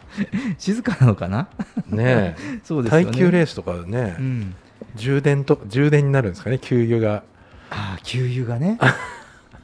[0.56, 1.48] 静かなのかな？
[1.86, 2.34] ね
[2.64, 3.04] そうですよね。
[3.06, 4.54] 耐久レースとかね、うん、
[4.96, 6.58] 充電と充電になるんですかね？
[6.58, 7.22] 給油が。
[7.70, 8.78] ああ給油がね。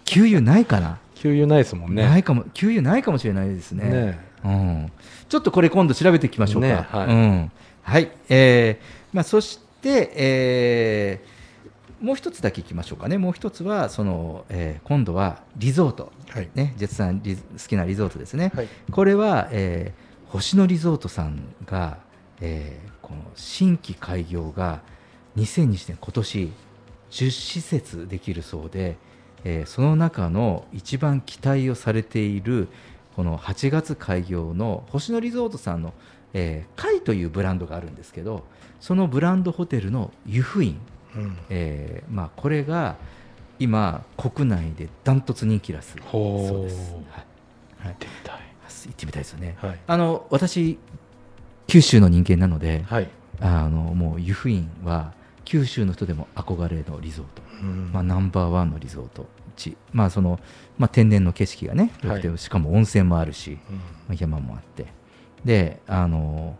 [0.04, 2.04] 給油ないかな、給油ないですもんね。
[2.04, 2.44] ないかも。
[2.52, 3.88] 給油ないかもしれないですね。
[3.88, 4.92] ねうん、
[5.28, 6.68] ちょっとこれ今度調べていきましょうか。
[6.68, 7.06] ねはい。
[7.06, 7.52] うん。
[7.82, 8.10] はい。
[8.28, 11.39] えーまあ、そして、えー
[12.00, 16.48] もう一つだけいきましょうかね、もう一つはその、えー今度はリゾート、はい。
[16.54, 18.68] ね、ジェツさんリ好きなリゾートですね、はい。
[18.90, 21.98] これは、えー星野リゾートさんが、
[22.40, 24.82] えーこの新規開業が
[25.36, 26.52] 2020年、今年
[27.10, 28.96] 10施設できるそうで、
[29.44, 32.68] えーその中の一番期待をされている
[33.16, 35.92] この8月開業の星野リゾートさんの、
[36.32, 38.44] えー、カイというブランドがあるんですけど
[38.80, 40.78] そのブランドホテルの湯布院、
[41.16, 41.36] うん。
[41.48, 42.96] えーまあ、これが
[43.58, 46.48] 今国内でダントツ人気らすほう。
[46.48, 47.02] そうです、はい。
[47.78, 48.40] はい、行ってみたい。
[48.86, 49.56] 行ってみたいですよね。
[49.60, 49.78] はい。
[49.86, 50.78] あの私
[51.66, 53.08] 九州の人間なのではい、
[53.40, 55.12] あのもう湯布院は
[55.44, 57.42] 九州の人でも憧れのリゾート。
[57.62, 57.90] うん。
[57.92, 59.26] まあ、ナンバーワンのリゾート。
[59.56, 60.40] 地、まあその
[60.78, 63.76] まあ、天然の景色がね良くて、はいしかも温泉もあるし、うん。
[63.76, 64.86] まあ、山もあって。
[65.44, 66.56] であの、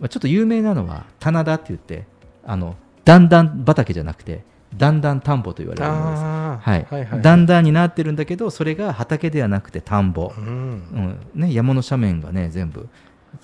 [0.00, 2.06] まあ、ちょっと有名なのは棚田って言って
[2.44, 4.44] あの段々畑じゃなくて
[4.76, 6.22] 段々田んぼと言われるものです。
[6.22, 6.86] はい。
[6.90, 10.32] はいはい段々になってるんだけどそれが畑ではなくて田んぼ。
[10.36, 10.44] う、ん。
[10.44, 11.40] うん。
[11.40, 12.88] ね、山の斜面がね全部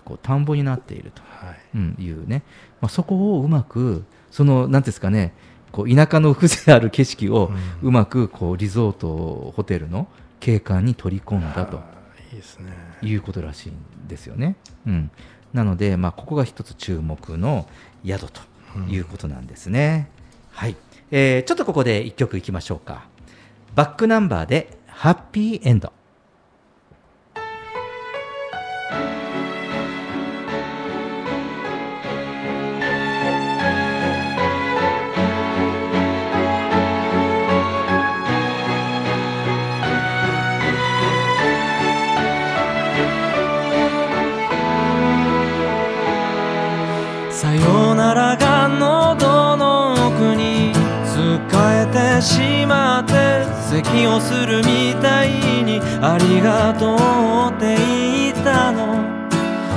[0.04, 1.22] こう田んぼになっていると。
[1.22, 1.58] はい。
[1.74, 2.42] うん、いうね、
[2.80, 5.34] まあ、そこをうまくそのなんていうんですかね
[5.70, 7.88] こう田舎の風情ある景色をうん。
[7.88, 10.08] うまくこうリゾートホテルの
[10.40, 12.72] 景観に取り込んだとあーいいですね。
[13.02, 14.56] いうことらしいんですよね。
[14.86, 15.10] うん、
[15.52, 17.66] なので、まあ、ここが一つ注目の
[18.04, 18.40] 宿と
[18.88, 20.08] いうことなんですね。
[20.52, 20.76] はい、
[21.10, 23.06] えーちょっとここで一曲いきましょうか。
[23.74, 25.92] バックナンバーでハッピーエンド。
[54.06, 55.30] をするみたい
[55.64, 59.00] にありがとうって言ったの？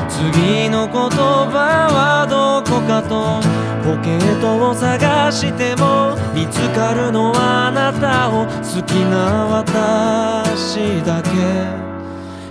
[0.10, 3.42] 次の言葉はどこかと
[3.84, 11.30] ポケットを探しても見つかるのはあなたを好きな私だけ。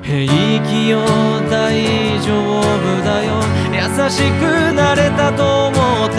[0.03, 0.27] 平
[0.67, 0.99] 気よ
[1.49, 1.73] 大
[2.21, 3.41] 丈夫だよ。
[3.73, 3.79] 優
[4.11, 6.17] しくなれたと思って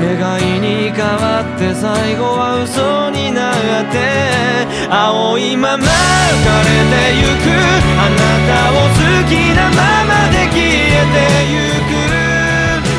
[0.00, 3.54] 願いに変わって最後は嘘になっ
[3.92, 4.71] て。
[4.94, 7.48] 青いまま浮かれてゆく。
[7.96, 11.56] あなたを好きなままで消えてゆ
[11.88, 11.96] く。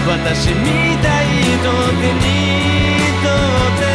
[0.09, 1.29] 私みたい
[1.61, 1.69] と
[2.01, 2.25] 手に
[3.21, 3.85] 取って。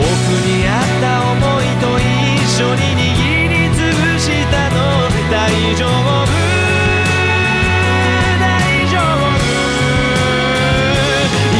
[0.00, 0.08] 奥
[0.40, 2.08] にあった思いと一
[2.48, 4.80] 緒に握りつぶしたの。
[5.30, 5.36] 大
[5.76, 6.24] 丈夫。
[8.40, 8.48] 大
[8.88, 9.36] 丈夫？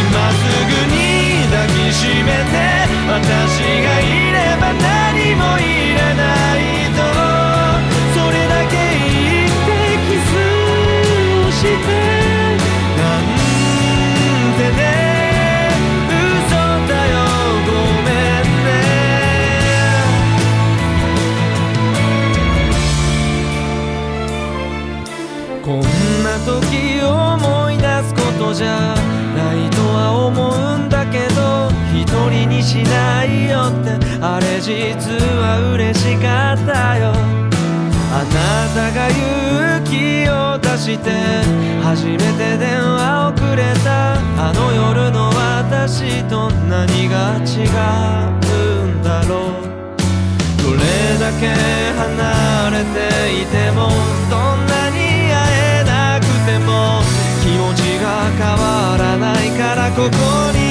[0.01, 0.97] 今すぐに
[1.53, 1.93] 抱き
[3.07, 4.24] 私がいる。
[8.15, 9.69] それだけ言って
[10.07, 10.31] キス
[11.47, 11.67] をして」
[12.97, 13.23] 「なん
[14.57, 14.83] てね
[16.09, 16.13] ウ
[16.49, 16.53] ソ
[16.89, 17.15] だよ
[17.67, 17.69] ご
[18.05, 18.69] めんね。
[25.63, 25.79] こん
[26.23, 28.69] な時思い出すことじゃ
[32.65, 33.93] しないよって。
[34.23, 34.73] あれ実
[35.39, 37.13] は嬉しかったよ。
[38.11, 41.11] あなたが勇気を出して。
[41.85, 44.17] 初めて電話をくれた。
[44.41, 49.75] あの夜の私と何が違うんだろう。
[50.65, 50.81] どれ
[51.21, 51.53] だけ
[52.01, 52.97] 離れて
[53.43, 53.93] いても
[54.31, 54.97] どんなに
[55.29, 55.37] 会
[55.81, 57.05] えなくても
[57.43, 58.07] 気持ちが
[58.41, 60.09] 変わらないからここ
[60.57, 60.64] に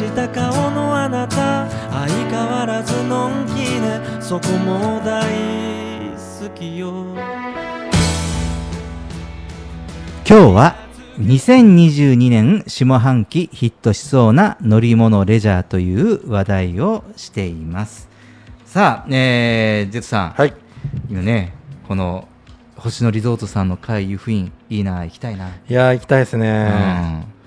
[0.00, 5.28] した顔のあなた相変わらずのんきねそこも大
[6.42, 6.90] 好きよ。
[10.24, 10.76] 今日は
[11.18, 18.08] 2022年下半期ヒットしそうな乗り物レジャーという話題をしています。
[18.64, 20.54] さあ、えー、ジェットさん、はい。
[21.10, 21.52] 今ね
[21.86, 22.26] この
[22.76, 26.48] 星野リゾートさんの会湯布院いいな行きたいな、いやー行きたいですね。
[26.48, 27.39] うん、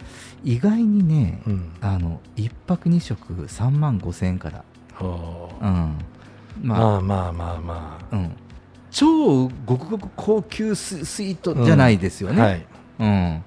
[0.43, 1.71] 意外にね、うん。
[1.81, 4.63] あの1泊2食3万5千円から、
[4.95, 5.65] ほう。
[5.65, 5.97] うん、
[6.61, 8.15] まあ、まあまあまあまあ。
[8.15, 8.35] うん、
[8.91, 12.41] 超ごくごく高級ススイートじゃないですよね。
[12.41, 12.65] はい。
[12.99, 13.43] うん。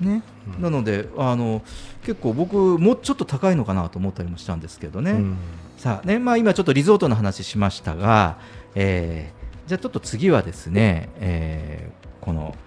[0.00, 0.22] ね。
[0.56, 0.62] うん。
[0.62, 1.62] なのであの
[2.02, 5.36] 結構僕もうちょっと高いのかなと思ったりもしたんですけどね、うん。
[5.76, 8.38] さあねまあ、今ちょっとリゾートの話しましたが、
[8.74, 12.65] えーじゃあちょっと次はですね、えーこの、えー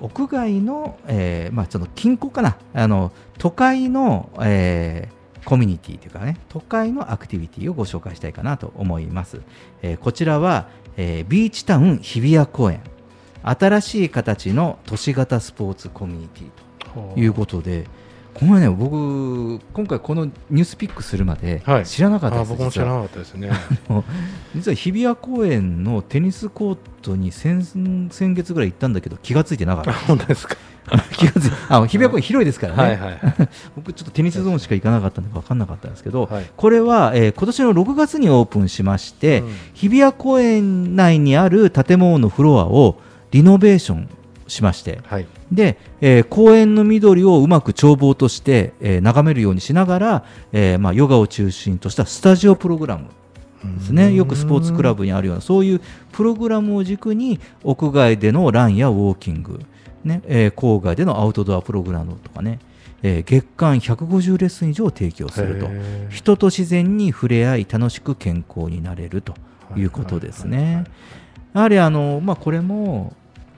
[0.00, 2.56] 屋外の、えーまあ、その近郊かな。
[2.74, 9.40] あの都会の、えーコミュニティというかね都会のアクティビティをご紹介したいかなと思います、
[9.80, 10.68] えーこちらは、
[10.98, 12.80] えビーチタウン日比谷公園。
[13.42, 17.86] 新しい形の都市型スポーツコミュニティということで
[18.38, 21.86] このね僕今回このニュースピックするまではい。
[21.86, 23.50] 知らなかったあです、実は僕も知らなかったですね。
[24.54, 27.64] 実は日比谷公園のテニスコートに先
[28.10, 30.56] 先月ぐらい行ったんだけど気がついてなかっあ本当ですか？
[30.88, 33.18] た 気がついあ日比谷公園広いですからね、はいはい
[33.76, 36.46] 僕ちょっとテニスゾーンしか行かなかったんで分かんなかったんですけど、はい。
[36.56, 39.52] これは、えー今年の6月にオープンしまして、うん。
[39.74, 42.98] 日比谷公園内にある建物のフロアを
[43.32, 44.08] リノベーション
[44.46, 53.06] しましてはいで、えー公園の緑をうまく眺望として、えー眺めるようにしながら、えーまあ、ヨガを中心としたスタジオプログラム
[53.78, 54.12] ですね。
[54.14, 55.80] よくスポーツクラブにあるようなそういう
[56.12, 59.60] プログラムを軸に屋外でのランやウォーキング、
[60.04, 62.58] ねえー郊外でのアウトドアプログラムとかね、
[63.02, 65.68] えー月間150レッスン以上提供すると。
[66.10, 69.34] 人と自然に触れ合い楽しく健康になれると
[69.76, 70.84] いうことですね。
[71.54, 73.14] やはりあの、まあ、これも、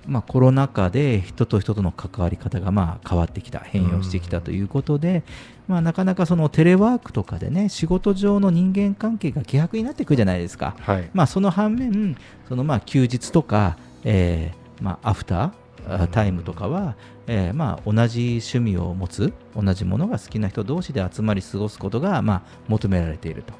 [0.07, 5.23] まあ、コロナ禍で人と人との関わり方がまあ変わってきた変容してきたということで、
[5.69, 10.77] まあ、なかなかそのテレワークとかでね仕事上の人間関係が希薄になってくるじゃないですか。
[10.81, 12.17] はいまあ、その反面
[12.49, 15.53] そのまあ休日とか、えーまあ、アフター
[15.89, 16.97] あタイムとかは、
[17.27, 23.55] えーまあ、同じ趣味を持つ同じものが好きな人同士で集まり過ごすことが、まあ、求められていると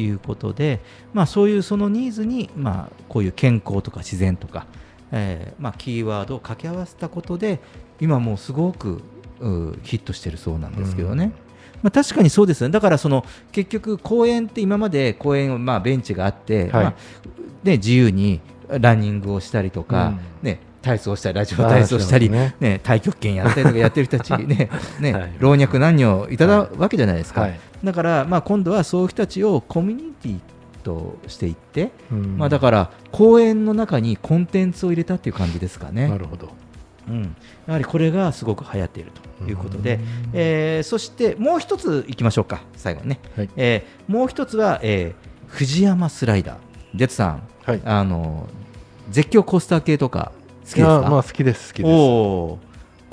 [0.00, 0.80] いうことで、
[1.12, 4.66] まあ、そういうそのニーズに、まあ、こういう健康とか自然とか、
[5.16, 7.60] えーまあ、キーワードを掛け合わせたことで
[8.00, 9.02] 今もうすごく
[9.40, 11.32] うヒットしてるそうなんですけどね。
[11.82, 16.84] まあ、確かにそうですよね、だからその結局、公園って今まで公園、まあ、ベンチがあって、はい。
[16.84, 16.94] まあ
[17.62, 20.48] ね、自由にランニングをしたりとか、うん。
[20.48, 22.54] ね、体操したり、ラジオ体操したり、ね。
[22.60, 25.32] ね、太極拳やったりとか やってる人たち、 ねねはい。
[25.38, 27.60] 老若男女いただわけじゃないですか、はい。
[27.84, 30.40] だから、まあ、今度はそういう人たちをコミュニティ
[30.86, 32.38] としていって、うん。
[32.38, 36.08] まあ、だから公園の中にコンテンツを入れたっていう感じですかね。
[36.08, 36.50] なるほど。
[37.08, 39.94] うん、やはりこれがすごく流行っているということで。
[39.94, 40.02] うん、
[40.34, 43.50] えーそしてもう一ついきましょうか、最後にね、はい。
[43.56, 46.56] えーもう一つは、えー藤山スライダー、
[46.94, 47.80] ジェッツさん、はい。
[47.84, 48.48] あの
[49.10, 50.32] 絶叫コースター系とか
[50.64, 51.92] 好きですか、まあ好きです好きです。
[51.92, 52.65] おー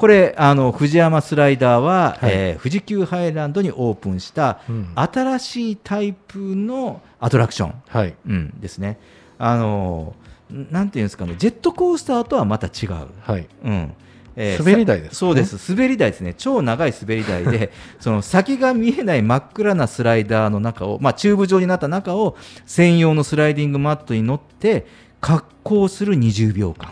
[0.04, 2.32] これあの、藤山スライダーは、はい。
[2.34, 4.92] えー富士急ハイランドにオープンしたうん。
[4.96, 8.14] 新しいタイプのアトラクション、はい。
[8.28, 9.00] うん、ですね。
[9.38, 10.14] あの
[10.50, 11.36] なんていうんですかね。
[11.38, 13.08] ジェットコースターとはまた違う。
[13.22, 13.48] はい。
[13.64, 13.94] うん。
[14.36, 15.72] え滑り台ですかそうです。
[15.72, 16.34] 滑り台ですね。
[16.34, 22.36] 超長い滑り台で その先が見えない真っ暗なスライダーの中を、まあ、チューブ状になった中を
[22.66, 24.86] 専用のスライディングマットに乗って
[25.22, 26.90] 滑降する20秒間、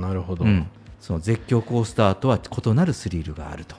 [0.00, 0.66] なるほど、うん、
[1.04, 3.76] その絶叫コースターとは異なるスリルがあると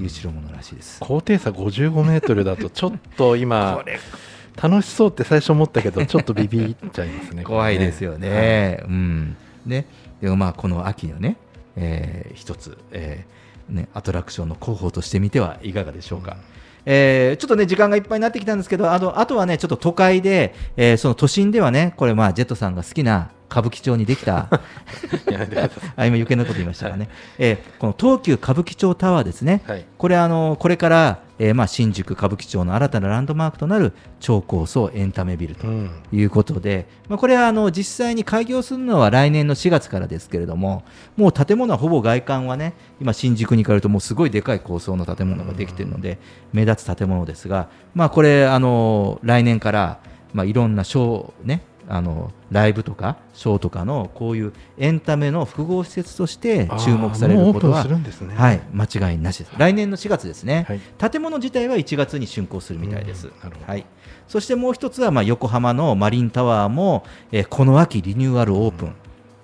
[0.00, 1.00] いう代物らしいです。
[1.00, 3.84] 高低差55メートルだとちょっと今
[4.56, 8.82] 楽しそうって最初思ったけどちょっとビビっちゃいますね怖いですよね。
[8.84, 9.84] うん、ね
[10.22, 11.36] でもまあこの秋のね、
[11.76, 16.38] えー一つ、えーね、アトラクションの候補としてみてはいかがでしょうか。
[16.84, 24.48] えーちょっとね時間がいっぱいになってきたんですけどあのあとはねちょっと都会で、えーその都心ではねこれまあジェットさんが好きな歌舞伎町にできた
[25.96, 27.08] あ今余計なこと言いましたがね、
[27.38, 29.84] えーこの東急歌舞伎町タワーですね、はい。
[29.98, 35.66] これあのこれから、えーまあ、新宿歌舞伎町の新たなランドマークとなる超高層エンタメビルと
[36.12, 40.84] い、うことで、まあ、これはあの実際に開業するのは来年の4月からですけれども、
[41.16, 46.20] もう建物はほぼ外観はね、今、新宿に変わると、もうすごいでかい高層の建物ができているので、
[46.52, 49.98] 目立つ建物ですが、まあ、これ、あの来年から、
[50.32, 58.34] まあ、いろんなショー、ね、あのライブとかショーとかのこういうエンタメの複合施設として注目されることはね。
[58.34, 59.52] はい、間違いなしです。
[59.56, 60.80] 来年の4月ですね、はい。
[61.10, 63.30] 建物自体は1月に竣工するみたいです。
[63.66, 63.84] はい、
[64.28, 68.94] そしてもう一つは、まあ、横浜のマリンタワーも、えーこの秋リニューアルオープン、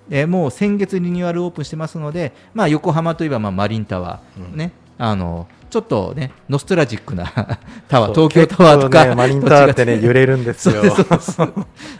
[0.09, 4.57] えーもう先月リニューアルオープンしてますので、まあ、横浜といえば、まあ、マリンタワー、うん。
[4.57, 7.25] ね、あのちょっとねノストラジックな
[7.87, 10.83] タワー東京タワーとか、ねマリンタワーってね揺れるんですよ。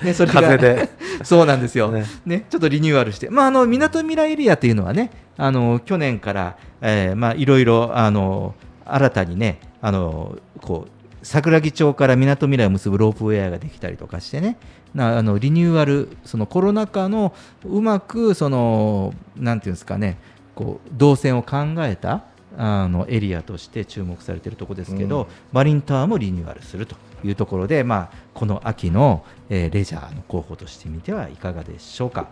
[0.04, 0.90] ね、それが風で。
[1.24, 2.06] そうなんですよ、ね。
[2.26, 8.56] ねちょっとリニューアルして、まあ、あの港未来エリアというのはね、あの去年から、えーまあ、いろいろあの
[8.86, 14.58] 新たにね、あのこう桜木町から港未来を結ぶロープウェアができたりとかしてね、
[14.94, 17.34] なあのリニューアル、そのコロナ禍の
[17.66, 20.18] うまくその、なんていうんですかね、
[20.56, 22.24] こう動線を考えた
[22.58, 32.28] あのエリアとして注目されているところですけど、うんマリンタワーもリニューアルするというところで、まあ、この秋の、えーレジャーの候補としてみてはいかがでしょうか。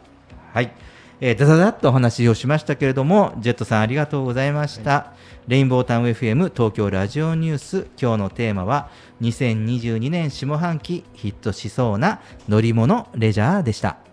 [0.53, 0.71] はい、
[1.19, 5.13] えー、だだだっとお話をしましたけれども、ジェットさんありがとうございました。
[5.47, 8.89] レインボータウン FM 東京ラジオニュース、今日のテーマは、
[9.21, 14.06] 2022年下半期ヒットしそうな乗り物レジャーでした。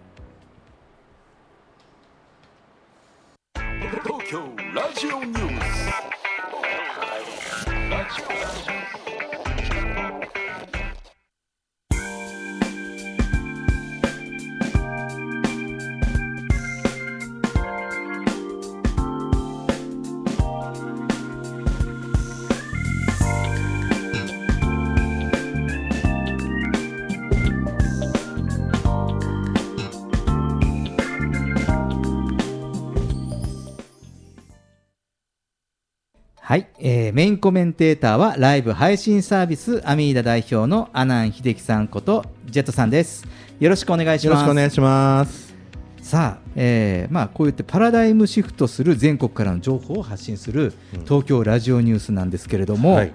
[37.15, 43.25] メインコメンテーターはライブ配信サービスアミーダ代表の阿南秀樹さんことジェットさんです。
[43.61, 44.41] よろしくお願いします。
[44.41, 45.55] よろしくお願いします。
[46.03, 50.73] さあ、えーまあ、こうやってパラダイムシフトする全国からの情報を発信する
[51.05, 53.13] 東京ラジオニュースなんですけれども、はい。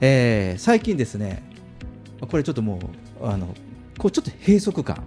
[0.00, 1.42] えー最近ですね
[2.20, 2.78] これちょっとも
[3.20, 3.48] うあの
[3.98, 5.02] こうちょっと閉塞感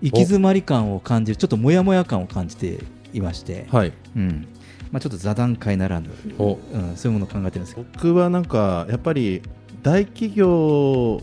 [0.00, 2.78] 行き詰まり感を感じるちょっともやもや感を感じて
[3.12, 3.92] いまして、はい。
[4.16, 4.48] うん
[4.94, 6.56] まあ、ちょっと座談会ならぬ、お。
[6.72, 7.86] うん、そういうものを考えてるんですけど。
[7.94, 9.42] 僕はなんかやっぱり
[9.82, 11.20] 大企業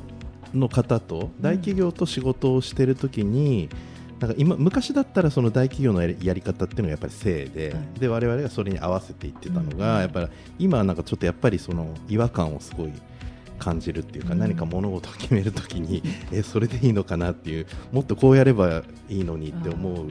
[0.53, 3.69] の方と大企業と仕事をしてるときに、
[4.19, 10.27] なんか今昔だったらその大企業のやりやり方っていうのがやっぱり正で、で我々がそれに合わせていってたのが、やっぱり
[10.59, 12.91] 今はなんかちょっとやっぱりその違和感をすごい
[13.57, 16.03] 感じるっていうか、何か物事を決めるときに、
[16.33, 20.07] えそれでいいのかなっていうもっとこうやればいいのにって思う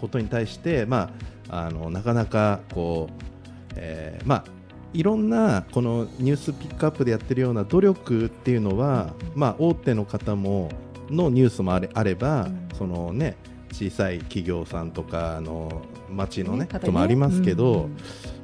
[0.00, 1.10] ことに対して、ま
[1.48, 4.44] あ、あのなかなかこう、えーまあ
[4.92, 10.68] いろんなこのニュースピックアップでやってるような努力っていうのは、まあ、大手の方も
[11.08, 13.36] のニュースもあれあれば、そのね
[13.72, 17.88] 小さい企業さんとかあの町のねこともありますけど、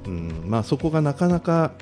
[0.07, 0.45] うん。
[0.47, 1.73] まあ、そこがなかなか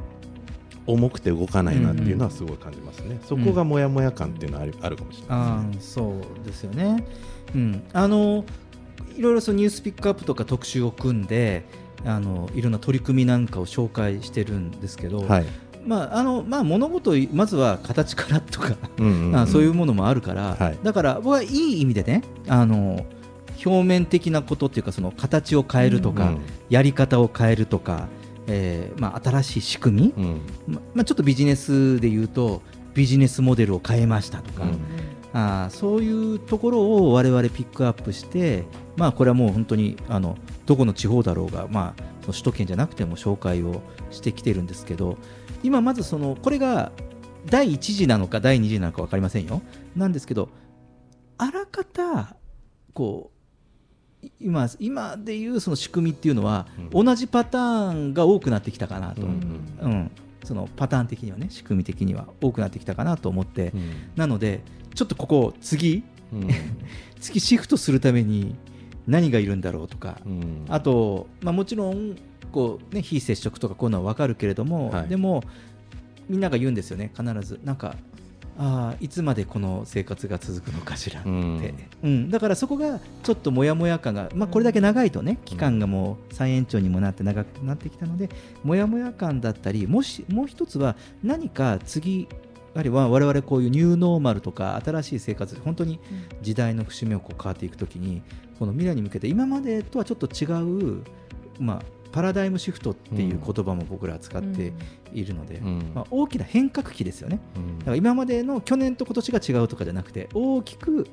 [0.86, 7.04] 重くて動かないなっていうのはすごい感じますね、そこがモヤモヤ感っていうのはあるあるかもしれないあーそうですよね、
[7.54, 8.44] うん、あの
[9.16, 11.64] いろいろそのニュースピックアップとか特集を組んで
[12.04, 15.46] あのいろんな取り組みなんかを紹介してるんですけど、はい。
[15.86, 20.78] まああのまあ、物事をまずは形からとか、うんうんそういうものもあるから、はい。
[20.82, 23.04] だから僕はいい意味でねあの
[23.64, 26.40] 表面的なことっていうかその形を変えるとか、うん。
[26.68, 28.08] やり方を変えるとか、
[28.46, 30.40] えーまあ、新しい仕組み、うん。
[30.66, 32.62] ままあ、ちょっとビジネスで言うと
[32.94, 34.80] ビジネスモデルを変えましたとか、うん
[35.34, 38.64] あーそういうところを我々ピックアップして、
[38.96, 45.18] まあ、これはもう本当にあのどこの地方だろうが、まあ、その首都圏じゃなくても紹介をしてきてるんですけど
[45.64, 46.92] 今まずそのこれが
[47.46, 49.60] 第1次なのか第2次なのか分かりませんよ。
[49.96, 50.48] なんですけど
[51.36, 52.36] あらかた
[52.92, 53.32] こ
[54.22, 59.32] うい今今でいうその仕組みっていうのは、同じパターンが多くなってきたかなと、ううん。
[59.32, 60.10] ん。
[60.44, 64.12] そのパターン的にはね仕組み的には多くなってきたかなと思って、うん。
[64.16, 64.62] なので
[64.94, 66.48] ちょっとここ次うん。
[67.20, 68.54] 次シフトするために
[69.06, 70.64] 何がいるんだろうとか、うん。
[70.68, 72.16] あと、まあ、もちろん
[72.52, 75.08] こう、ね、非接触とかこういうのは分かるけれども、はい。
[75.08, 75.42] でも
[76.28, 77.60] みんなが言うんですよね必ず。
[77.64, 77.96] なんか
[78.56, 81.74] あーいつまでこの生活が続くのかしらって、うん。
[82.04, 82.30] うん。
[82.30, 88.28] だからそこがちょっとモヤモヤ感が、まあ、これだけ長いとね期間がもう再延長にもなって長くなってきたので
[88.62, 92.28] モヤモヤ感だったりもしもう一つは何か次
[92.74, 96.00] やはりわ我々こういうニューノーマルとか新しい生活本当に
[96.42, 98.22] 時代の節目をこう変わっていくときに
[98.58, 100.46] この未来に向けて今までとはちょっと違
[100.98, 101.04] う、
[101.60, 104.72] まあ、パラダイムシフトっていう言葉も僕らは使って
[105.12, 105.92] いるので、うん。
[105.94, 107.40] まあ、大きな変革期ですよね。
[107.56, 107.78] うん。
[107.80, 111.08] だから今までの去年と今年が違うとかじゃなくて大きく、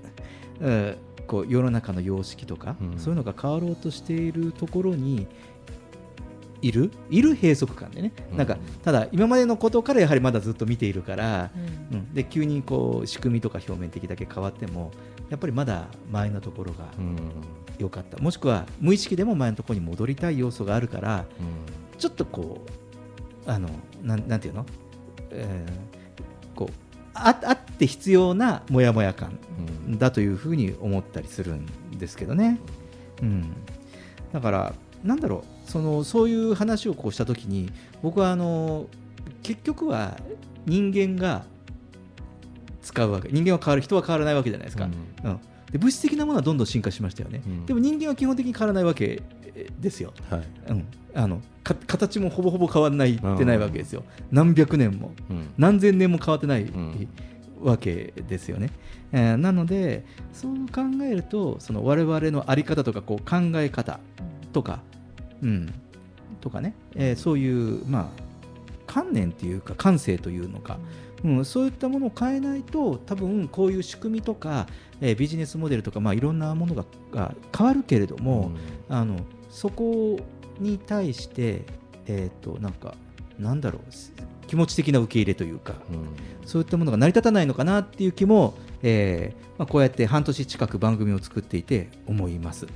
[0.60, 3.00] えーこう世の中の様式とか、うん。
[3.00, 5.28] そういうのが変わろうとしているところに
[6.62, 8.38] いるいる閉塞感でね、うん。
[8.38, 11.52] なんかただ今までのことからやはりまだずっと見ているから、
[11.92, 14.92] うん、で急にこう仕組みとか表面的だけ変わっても
[15.30, 17.18] やっぱりまだ前のところがうん。
[17.80, 21.98] 良かった、もしくは無意識でも前のところに戻りたい要素があるからうん。
[21.98, 22.64] ちょっとこ
[23.48, 23.70] うあの
[24.04, 24.66] なんなんていうの、
[25.32, 26.74] えーこう
[27.14, 29.38] ああって必要なモヤモヤ感
[29.88, 29.98] うん。
[29.98, 31.66] だというふうに思ったりするん
[31.98, 32.60] ですけどね。
[33.22, 33.54] うん、
[34.32, 37.72] だからなんだろうそのそういう話をこうした時に
[38.04, 38.88] 僕はあの
[39.42, 40.18] 結局は
[40.66, 41.46] 人間が
[42.82, 44.90] 使うわけ人間は変わる人は変わらないわけじゃないですか。
[45.24, 45.40] うん。
[45.72, 47.66] で物質的なものはどんどん進化しましたよね、うん。
[47.66, 49.22] でも人間は基本的に変わらないわけ
[49.80, 50.44] ですよ、はい。
[50.68, 54.04] うん、あのか形もほぼほぼ変わらないうんってないわけですよ。
[54.30, 55.54] 何百年もうん。
[55.58, 57.08] 何千年も変わってない、ん。
[57.62, 58.72] わけですよね、
[59.12, 60.04] えーなので
[60.34, 64.00] そう考えるとその我々の在り方とかこう考え方
[64.52, 64.82] とか、
[65.42, 65.74] うん、
[66.40, 68.32] とかね、えーそういうまあ
[68.88, 70.78] 観念っていうか感性というのか、
[71.24, 74.68] うん、そういったものを変えないと多分こういう仕組みとか、
[75.00, 78.52] えービジネスモデルとか、まあ、いろんなものがが変わるけれども、
[78.90, 79.18] あの
[79.50, 80.20] そこ
[80.60, 81.62] に対して、
[82.06, 82.96] えー、となんか
[83.40, 83.82] なんだろう
[84.48, 86.32] 気持ち的な受け入れというかうん。
[86.46, 92.68] そういったものが成り立たないのかなっていう気も、えーまあ、こうやって半年近く番組を作っていて思います。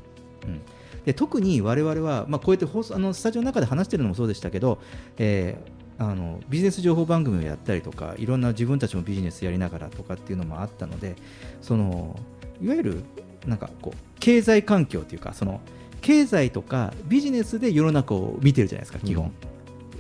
[0.43, 0.61] うん
[1.06, 4.80] で特に我々は、まあ、こうやって放送あのスタジオの中で話してるのもそうでしたけど、
[5.18, 11.16] えーあのビジネス情報番組をやったりとかいろんな自分たちもビジネスやりながらとかっていうのもあったので
[11.62, 12.20] その
[12.62, 13.03] いわゆる
[13.45, 15.62] なんかこう経済環境というかその
[16.01, 19.34] 経済とかビジネスで世の中を見てるじゃないですか基本、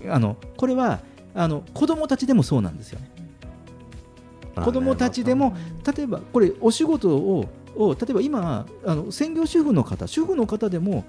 [0.07, 0.99] あのこれは
[1.33, 3.09] あの子供たちでもそうなんですよね。
[4.55, 5.55] 子供たちでも
[5.95, 11.05] 例えばこれお仕事をを例えば今あの専業主婦の方主婦の方でも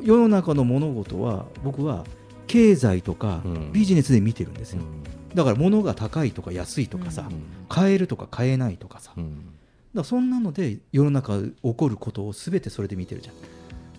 [0.00, 2.04] 世の中の物事は僕は
[2.46, 3.72] 経済とかうん。
[3.72, 5.34] ビジネスで見てるんですよ、うん。
[5.34, 7.28] だから物が高いとか安いとかさ、
[7.68, 9.44] 買えるとか買えないとかさ、だかうん
[9.94, 13.34] らそんなので世の中起こることを全てそれで見てるじゃん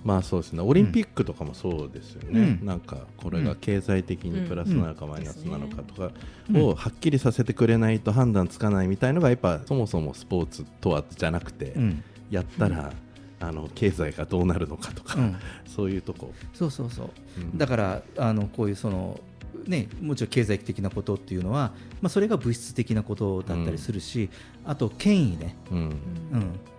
[0.03, 0.61] まあそうですね。
[0.61, 2.65] オリンピックとかもそうですよね、うん。
[2.65, 6.11] なんかこれが経済的にプラスなのかマイナスなのかとか
[6.49, 6.61] うん。
[6.61, 12.93] をはっきりさせてくれないと判断つかないみたいのがやっぱそもそもスポーツとはじゃなくて、うん、やったら、
[13.41, 15.35] あの経済がどうなるのかとか、うん。
[15.65, 17.09] そういうとこ、そうそうそう。
[17.37, 17.57] うん。
[17.57, 19.19] だからあのこういうその、
[19.65, 24.29] ね、もちろん経済的なことっていうのは、まあ、それが物質的なことだったりするし、
[24.65, 25.77] あと権威ね、うん。
[25.77, 26.59] うん、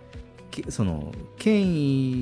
[0.69, 1.63] その権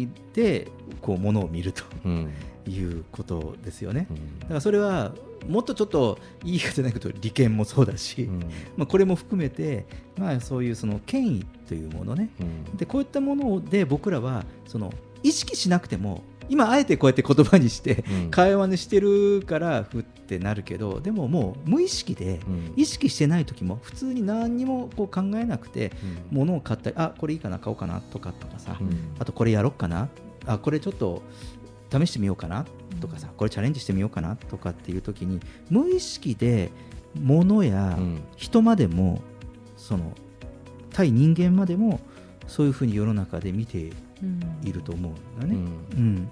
[0.02, 0.68] 威で
[1.02, 2.34] こうものを見るとうん。
[2.68, 4.06] いうことですよね。
[4.10, 4.40] うん。
[4.40, 5.14] だからそれは
[5.48, 8.40] もっとちょっといい言い方じゃないけど利権もそうだし、うん。
[8.78, 9.86] まあ、これも含めて、
[10.18, 12.30] まあ、そういうその権威というものね。
[12.40, 12.78] うん。
[12.78, 18.32] でこういったもので僕らはその意識しなくても今あえてこうやって言葉にしてうん。
[18.32, 22.74] 会話にしてるからふってなるけどでももう無意識でうん。
[22.76, 25.92] 意識してない時も普通に何にもこう考えなくて
[26.32, 29.16] 物を買ったりあこれいいかな買おうかなとかとかさ、うん。
[29.18, 30.10] あとこれやろうかな
[30.46, 31.24] あこれちょっと
[31.92, 32.66] 試してみようかな
[33.02, 36.72] とかさこれチャレンジしてみようかなとかっていう時に無意識で
[37.20, 38.22] 物やうん。
[38.36, 39.22] 人までも
[39.76, 40.14] その
[40.92, 42.00] 対人間までも
[42.48, 43.92] そういうふうに世の中で見て
[44.64, 45.72] いると思うんだよね。
[45.94, 45.98] うん。
[45.98, 46.30] うん、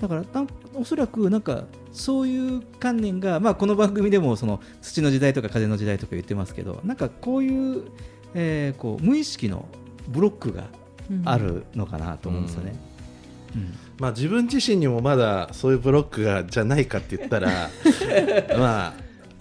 [0.00, 7.84] だからなんおそらくなんかそういう観念が、まあ、この番組でもその土の時代とか風の時代とか言ってますけどなんかこういう、
[8.34, 9.66] えーこう無意識の
[10.08, 10.64] ブロックが
[11.24, 12.76] あるのかなと思うんですよね。
[13.54, 13.74] うん。
[13.98, 17.70] まあ自分自身にもまだそういうブロックがじゃないかって言ったら
[18.58, 18.94] まあ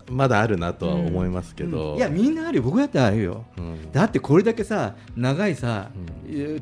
[0.10, 1.98] まだあるなとは思いますけど、うん。
[1.98, 2.64] いやみんなあるよ。
[2.64, 3.46] 僕だってあるよ。
[3.58, 3.92] うん。
[3.92, 5.90] だってこれだけさ長いさ、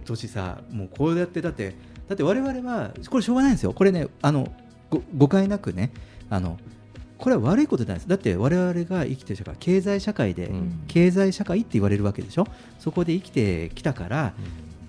[0.05, 1.75] 年さもうこうやってだって
[2.07, 3.73] だって我々はこれしょうがないんですよ。
[3.73, 4.51] これねあの
[4.89, 5.91] ご誤解なくね
[6.29, 6.57] あの
[7.17, 8.09] これは悪いことじゃないです。
[8.09, 10.83] だって我々が生きてる社会経済社会で、うん。
[10.87, 12.45] 経済社会って言われるわけでしょ？
[12.79, 14.33] そこで生きてきたから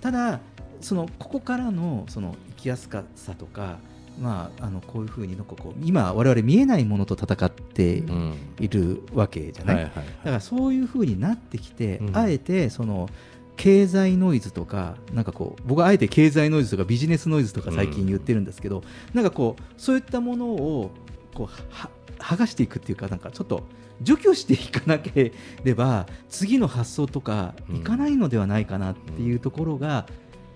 [0.01, 0.39] ただ
[0.81, 3.77] そのここからのその生きやすかさとか
[4.19, 8.35] まああのこういうふうになんかこう今我々見えないものと戦ってうん。
[8.59, 12.17] いるわけじゃない、はいはいだからそういう風になってきて、うん。
[12.17, 13.09] あえてその
[13.57, 18.83] 経済ノイズとかなんかこう僕はあえて経済ノイズとかビジネスノイズとか最近言ってるんですけど、
[19.13, 20.91] なんかこうそういったものを
[21.33, 21.89] こうは
[22.19, 23.63] 剥がしていくっていうかなんかちょっと
[24.01, 25.33] 除去していかなけ
[25.63, 30.05] れば次の発想とかいかないのではないかなっていうところが、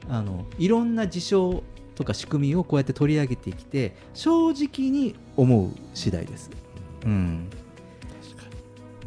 [0.09, 1.63] あのいろんな事象
[1.95, 6.49] とか仕組みをこうやって取り上げてきて正直に思う次第です。
[7.05, 7.49] うん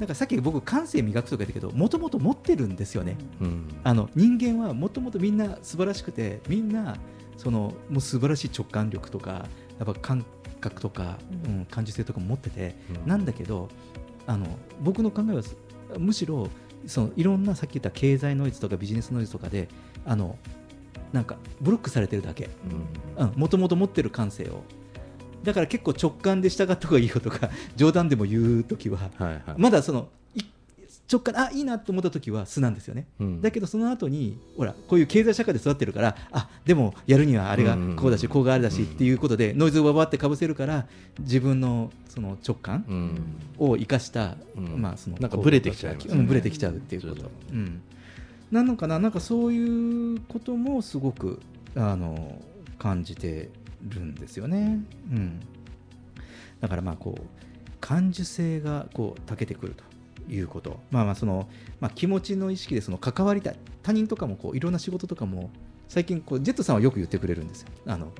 [0.02, 3.16] だからさっき僕感性磨くとか言ったけどもともと持ってるんですよね。
[3.40, 3.68] うん。
[3.84, 6.96] あの人間はもともとみんな素晴らしくてみんな
[7.36, 9.46] そのもう素晴らしい直感力とか
[9.78, 10.26] やっぱ感
[10.60, 11.66] 覚とか、うん。
[11.66, 12.74] 感受性とかも持ってて、
[13.04, 13.08] うん。
[13.08, 13.68] なんだけど
[14.26, 14.46] あの
[14.80, 15.56] 僕の考えはす
[15.96, 16.48] むしろ
[16.88, 19.68] そのいろんなさっき言った経済ノイズとかビジネスノイズとかで
[20.04, 20.36] あの
[21.12, 22.50] なんかブロックされてるだけ。
[23.36, 24.64] もともと持ってる感性を
[25.42, 29.42] だから結構直感で従った方がいいよとか 冗談でも言う時ははいはい。
[29.56, 30.40] まだそのい
[31.12, 33.42] 直感あいいなと思った時は素なんですよね、うん。
[33.42, 38.28] だけどその後にほらこういう経済社会で育ってるからあでもやるにはあれがこうだし、うん。
[38.30, 40.86] こうがあれだしっていうことでノイズをわばってかぶせるから
[41.20, 43.20] 自分のその直感うん。
[43.58, 44.80] を生かした、うん。
[44.80, 46.14] まあそのなんかブレてきちゃいますね。
[46.14, 47.30] うんブレてきちゃうっていうこと。
[47.52, 47.80] うん、
[48.50, 48.98] なのかな？
[48.98, 51.40] なんかそういうこともすごく
[51.74, 52.40] あの
[52.78, 53.50] 感じて
[53.88, 54.80] るんですよね、
[55.10, 55.40] うん、
[56.60, 57.22] だからまあこう
[57.80, 59.84] 感受性がこう長けてくると
[60.32, 61.48] いうこと、まあ、まあその、
[61.80, 63.56] まあ、気持ちの意識でその関わりたい。
[63.82, 65.50] 他人とかもこういろんな仕事とかも
[65.88, 67.68] 最近こうジェットさんはよく言ってくれるんですよ。
[67.86, 68.12] あの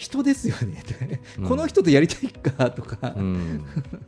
[0.00, 0.82] 人ですよね
[1.46, 3.66] この人とやりたいかとか、うん。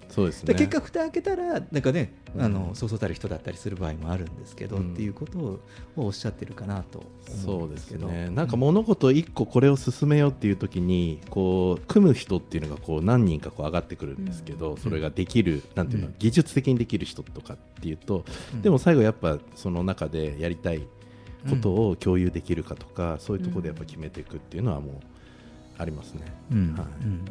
[0.09, 0.55] そうですね。
[0.55, 2.43] で結果蓋開けたらなんかね、うん。
[2.43, 4.95] あのそうそうたる人だったりする場合もあるんですけど、うん。
[4.95, 5.61] っていうことを
[5.97, 8.31] おっしゃってるかなと思そううんですね。
[8.31, 16.15] なんか物事一個これを進めようっていう時にこう組む人っていうのがこう何人かこう上がってくるんですけど、それができるなんていうの、うん。
[16.19, 18.25] 技術的にできる人とかっていうと、
[18.55, 18.63] うん。
[18.63, 20.87] でも最後やっぱその中でやりたい
[21.51, 25.12] ことを共有できるかとか、そういうところでやっぱ決めていくっていうのはもう
[25.79, 26.23] ありますね。
[26.51, 26.75] うん。
[26.75, 26.87] はい。
[27.05, 27.25] うん。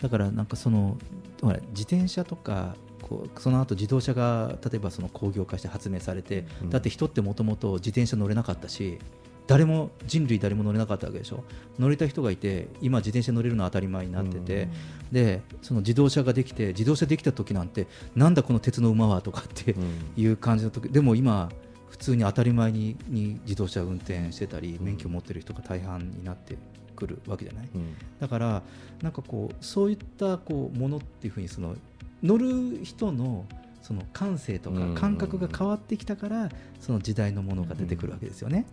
[0.00, 0.96] だからなんかその
[1.40, 6.70] ほら自転車とかこうその後自動車が例えばその工業化して発明されて、うん。
[6.70, 8.98] だって人ってもともと自転車乗れなかったし
[9.46, 11.44] 誰も人類誰も乗れなかったわけでしょ？
[11.78, 14.68] 乗れた人がいて今自転車乗れるのは当たり前になってて、
[15.10, 20.12] でその自動車ができて自動車できた時なんてなんだこの鉄の馬はとかってうん。
[20.16, 21.50] いう感じの時でも今
[21.90, 26.56] 普通に当たり前にに自動車を運転してたり免許を持ってる人が大半になって
[27.02, 27.94] くるわけじゃない、うん。
[28.20, 28.62] だから
[29.02, 31.76] なんかこうそういったこうものっていうふうにその
[32.22, 33.44] 乗る人の
[33.82, 36.48] その感性とうんか感覚が変わってきたから
[36.80, 38.64] その時代のものが出てくるわけですよね。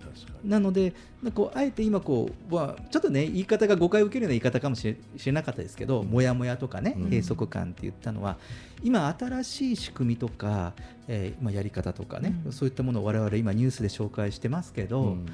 [0.44, 0.94] なので、
[1.34, 7.04] こうあえて今こう、まあ、ちょっとね、言い方が誤解を受けるような言い方かもしれなかったですけど、もやもやとかね、うん。
[7.10, 8.38] 閉塞感って言ったのは、
[8.84, 10.74] 今、新しい仕組みとか、
[11.08, 12.52] えーまあ、やり方とかね、うん。
[12.52, 15.26] そういったものを我々今、ニュースで紹介してますけど、うん。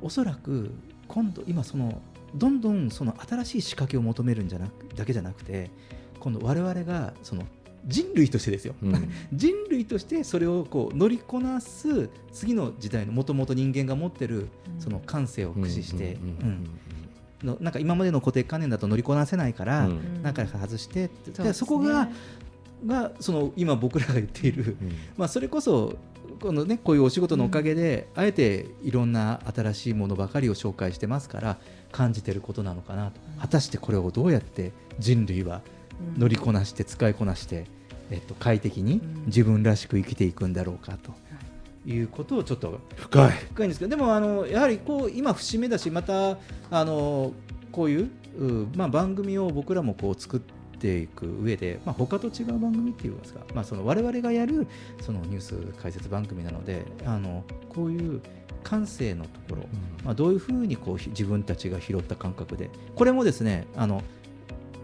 [0.00, 0.72] おそらく
[1.06, 2.00] 今度、今その、
[2.34, 5.70] どんどんその新しい仕掛けを求めるんじゃなくだけじゃなくて、
[6.20, 7.44] 今度、我々がその
[7.86, 9.10] 人類としてですよ、うん。
[9.32, 16.18] 人類としてそれをこう乗りこなす次の時代のもともと人間が持ってるその感性を駆使して、
[17.42, 20.22] のなんか今までの固定観念だと乗りこなせないから、うん。
[20.22, 22.08] なんか外してそそこが
[22.86, 24.92] がその今僕らが言っている、うん。
[25.16, 25.96] まあ、それこそ
[26.42, 31.56] この、ね、こういうお仕事のおかげで、あえていろんな新しいものばかりを紹介してますから
[31.92, 35.62] 感じてることなのかなと、果たしてこれをどうやって人類は
[36.18, 37.66] 乗りこなして使いこなして、
[38.10, 39.24] えっと、快適にうん。
[39.26, 41.12] 自分らしく生きていくんだろうかと。
[41.86, 41.96] い。
[42.00, 43.30] うことをちょっと深い。
[43.30, 46.38] 深いんですけどでもあのやはりこう今節目だしまた
[46.70, 47.32] あの
[47.70, 54.66] こういううまあ、番組を僕らもこう作っていく上で、まあ、他と違う番組っていいますか、まあ、その我々がやる
[55.00, 58.20] そのニュース解説番組なのであのこういう
[58.62, 59.68] 感性のところ、
[60.04, 64.02] まあ、どういうふうにこうひ自分たちが拾った感覚でこれもですねあの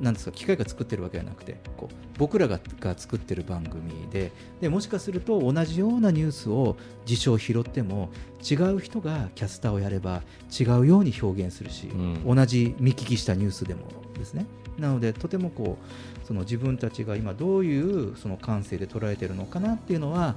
[0.01, 8.11] なんですか機械が作ってるわけじゃなくてこう僕らがが作ってる番組ででもしかすると同じようなニュースを事象を拾っても
[8.49, 10.23] 違う人がキャスターをやれば
[10.59, 12.37] 違うように表現するし、うん。
[12.37, 13.83] 同じ見聞きしたニュースでも
[14.17, 14.47] ですね
[14.79, 20.37] なのでとてもこうその自分たちが今どういうその感性で捉えてるのかなっていうのは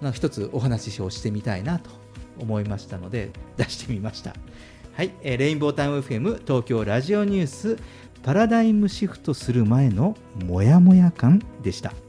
[0.00, 1.90] なんか一つお話をしてみたいなと
[2.38, 4.34] 思いましたので 出してみました。
[4.94, 7.76] はい、えーレインボータウン FM 東京ラジオニュース
[8.22, 12.07] パラダイムシフトする前のモヤモヤ感でした。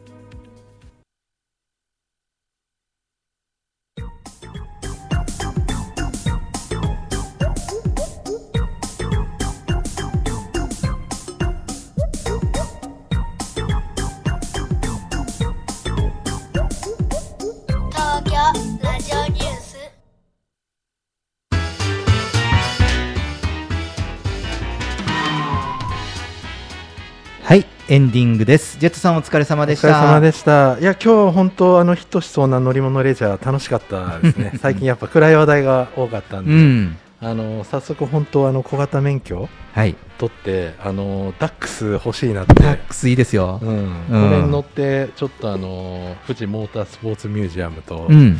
[27.91, 28.77] エンディングです。
[28.77, 29.87] ジェットさんお疲れ様おでした。
[29.87, 30.77] 疲れ様でした。
[30.79, 34.53] いや、今日本当、あのヒットしそうな乗り物レジャー楽しかったですね。
[34.61, 42.53] 最近やっぱ暗い話題が多かったんで、うん、あの早速本当あの小型免許はい、取って、あのダックス欲しいなって。
[42.53, 43.65] タックスいいですよう。
[43.65, 48.39] ん、うんこれに乗ってちょっとあの富士モータースポーツミュージアムと、うん、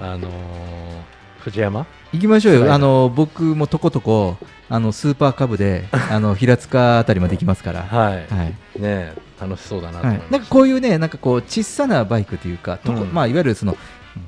[0.00, 0.28] あの
[1.40, 1.84] 藤山
[2.14, 2.72] 行きましょうよ。
[2.72, 4.36] あの僕もとことこ
[4.68, 7.82] あのスーパーカブで あの平塚あたりまで行きますから。
[7.82, 8.80] はい、はい。
[8.80, 13.76] ね楽しそうだなとは思いなんかこういうね、なんかこう小さなバイクというか、とこうんまあいわゆるその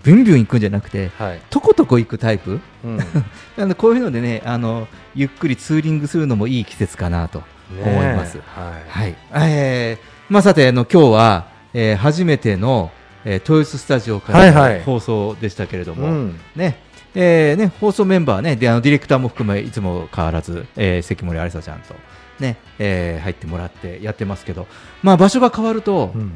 [0.02, 2.60] ビュンビュン行くんじゃなくて、はい、とことこ行くタイプ？
[2.84, 2.96] うん、
[3.56, 7.44] なのでこういうのでね、あのゆっくりツーリングするのもいい季節かなと
[7.80, 8.38] 思います。
[8.38, 9.16] はい、はい。
[9.34, 12.90] えー、まあさてあの今日は、えー初めての、
[13.24, 16.85] えー、豊洲スタジオから放送でしたけれども、うん、ね。
[17.18, 21.94] えーね、放送メンバーね、であのディレクターも含め、いつも変わらず、えー関森有沙ちゃんと、
[22.38, 24.66] ねえー入ってもらってやってますけど、
[25.02, 26.34] まあ、場所が変わると、うん。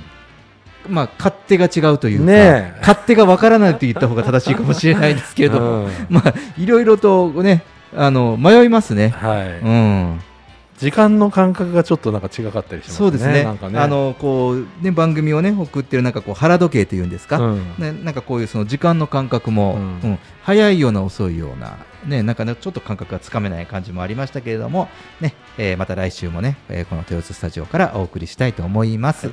[0.89, 2.75] まあ、勝手が違うというか、ねえ。
[2.81, 5.91] 勝手がわからないと言った方が正しいかもしれないですけれども、 うん。
[6.09, 7.63] まあ、いろいろとね、
[7.95, 9.11] あの迷いますね。
[9.11, 10.21] はい、うん、
[10.81, 12.97] 時間の感覚がちょっとなんか違かったりしますね。
[12.97, 21.77] そうですねあのこうね番組をね送ってるなんかこう腹時計というんですか、うんね、なんかこういうその時間の感覚も、ううんん早いような遅いような、
[22.07, 24.89] ね、なんかねちょっと感覚がつかめない感じもありましたけれども、
[25.21, 29.31] ねえーまた来週もね、えーこの豊洲スタジオからお送りしたいと思います。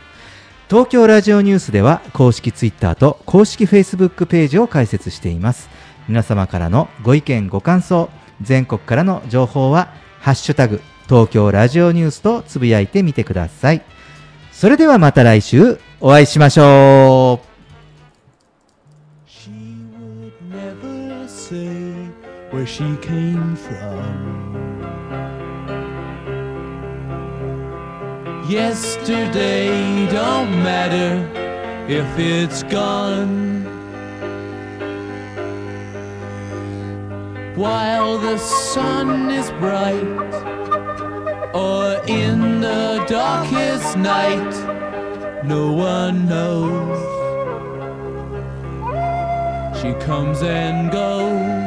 [0.69, 5.69] 東京ラジオニュースでは公式ツイッターと公式フェイスブックページを開設しています。
[6.09, 8.09] 皆様からのご意見ご感想、
[8.41, 13.81] 全国からの情報はハッシュタグ東京ラジオニュースとつぶやいてみてください。
[14.51, 17.47] それではまた来週お会いしましょう。
[19.29, 19.51] She
[19.93, 21.57] would never say
[22.51, 24.47] where she came from.
[28.49, 31.25] Yesterday don't matter
[31.87, 33.65] if it's gone.
[37.55, 40.56] While the sun is bright,
[41.53, 46.97] or in the darkest night, no one knows.
[49.81, 51.66] She comes and goes.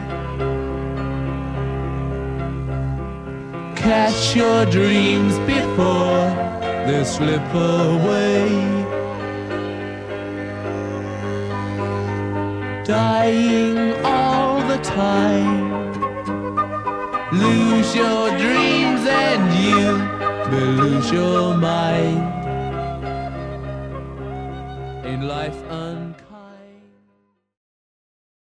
[3.91, 6.23] Catch your dreams before
[6.87, 8.47] they slip away.
[12.85, 15.91] dying all the time.
[17.33, 19.85] Lose your dreams and you
[20.51, 22.23] will lose your mind.
[25.05, 25.61] In life.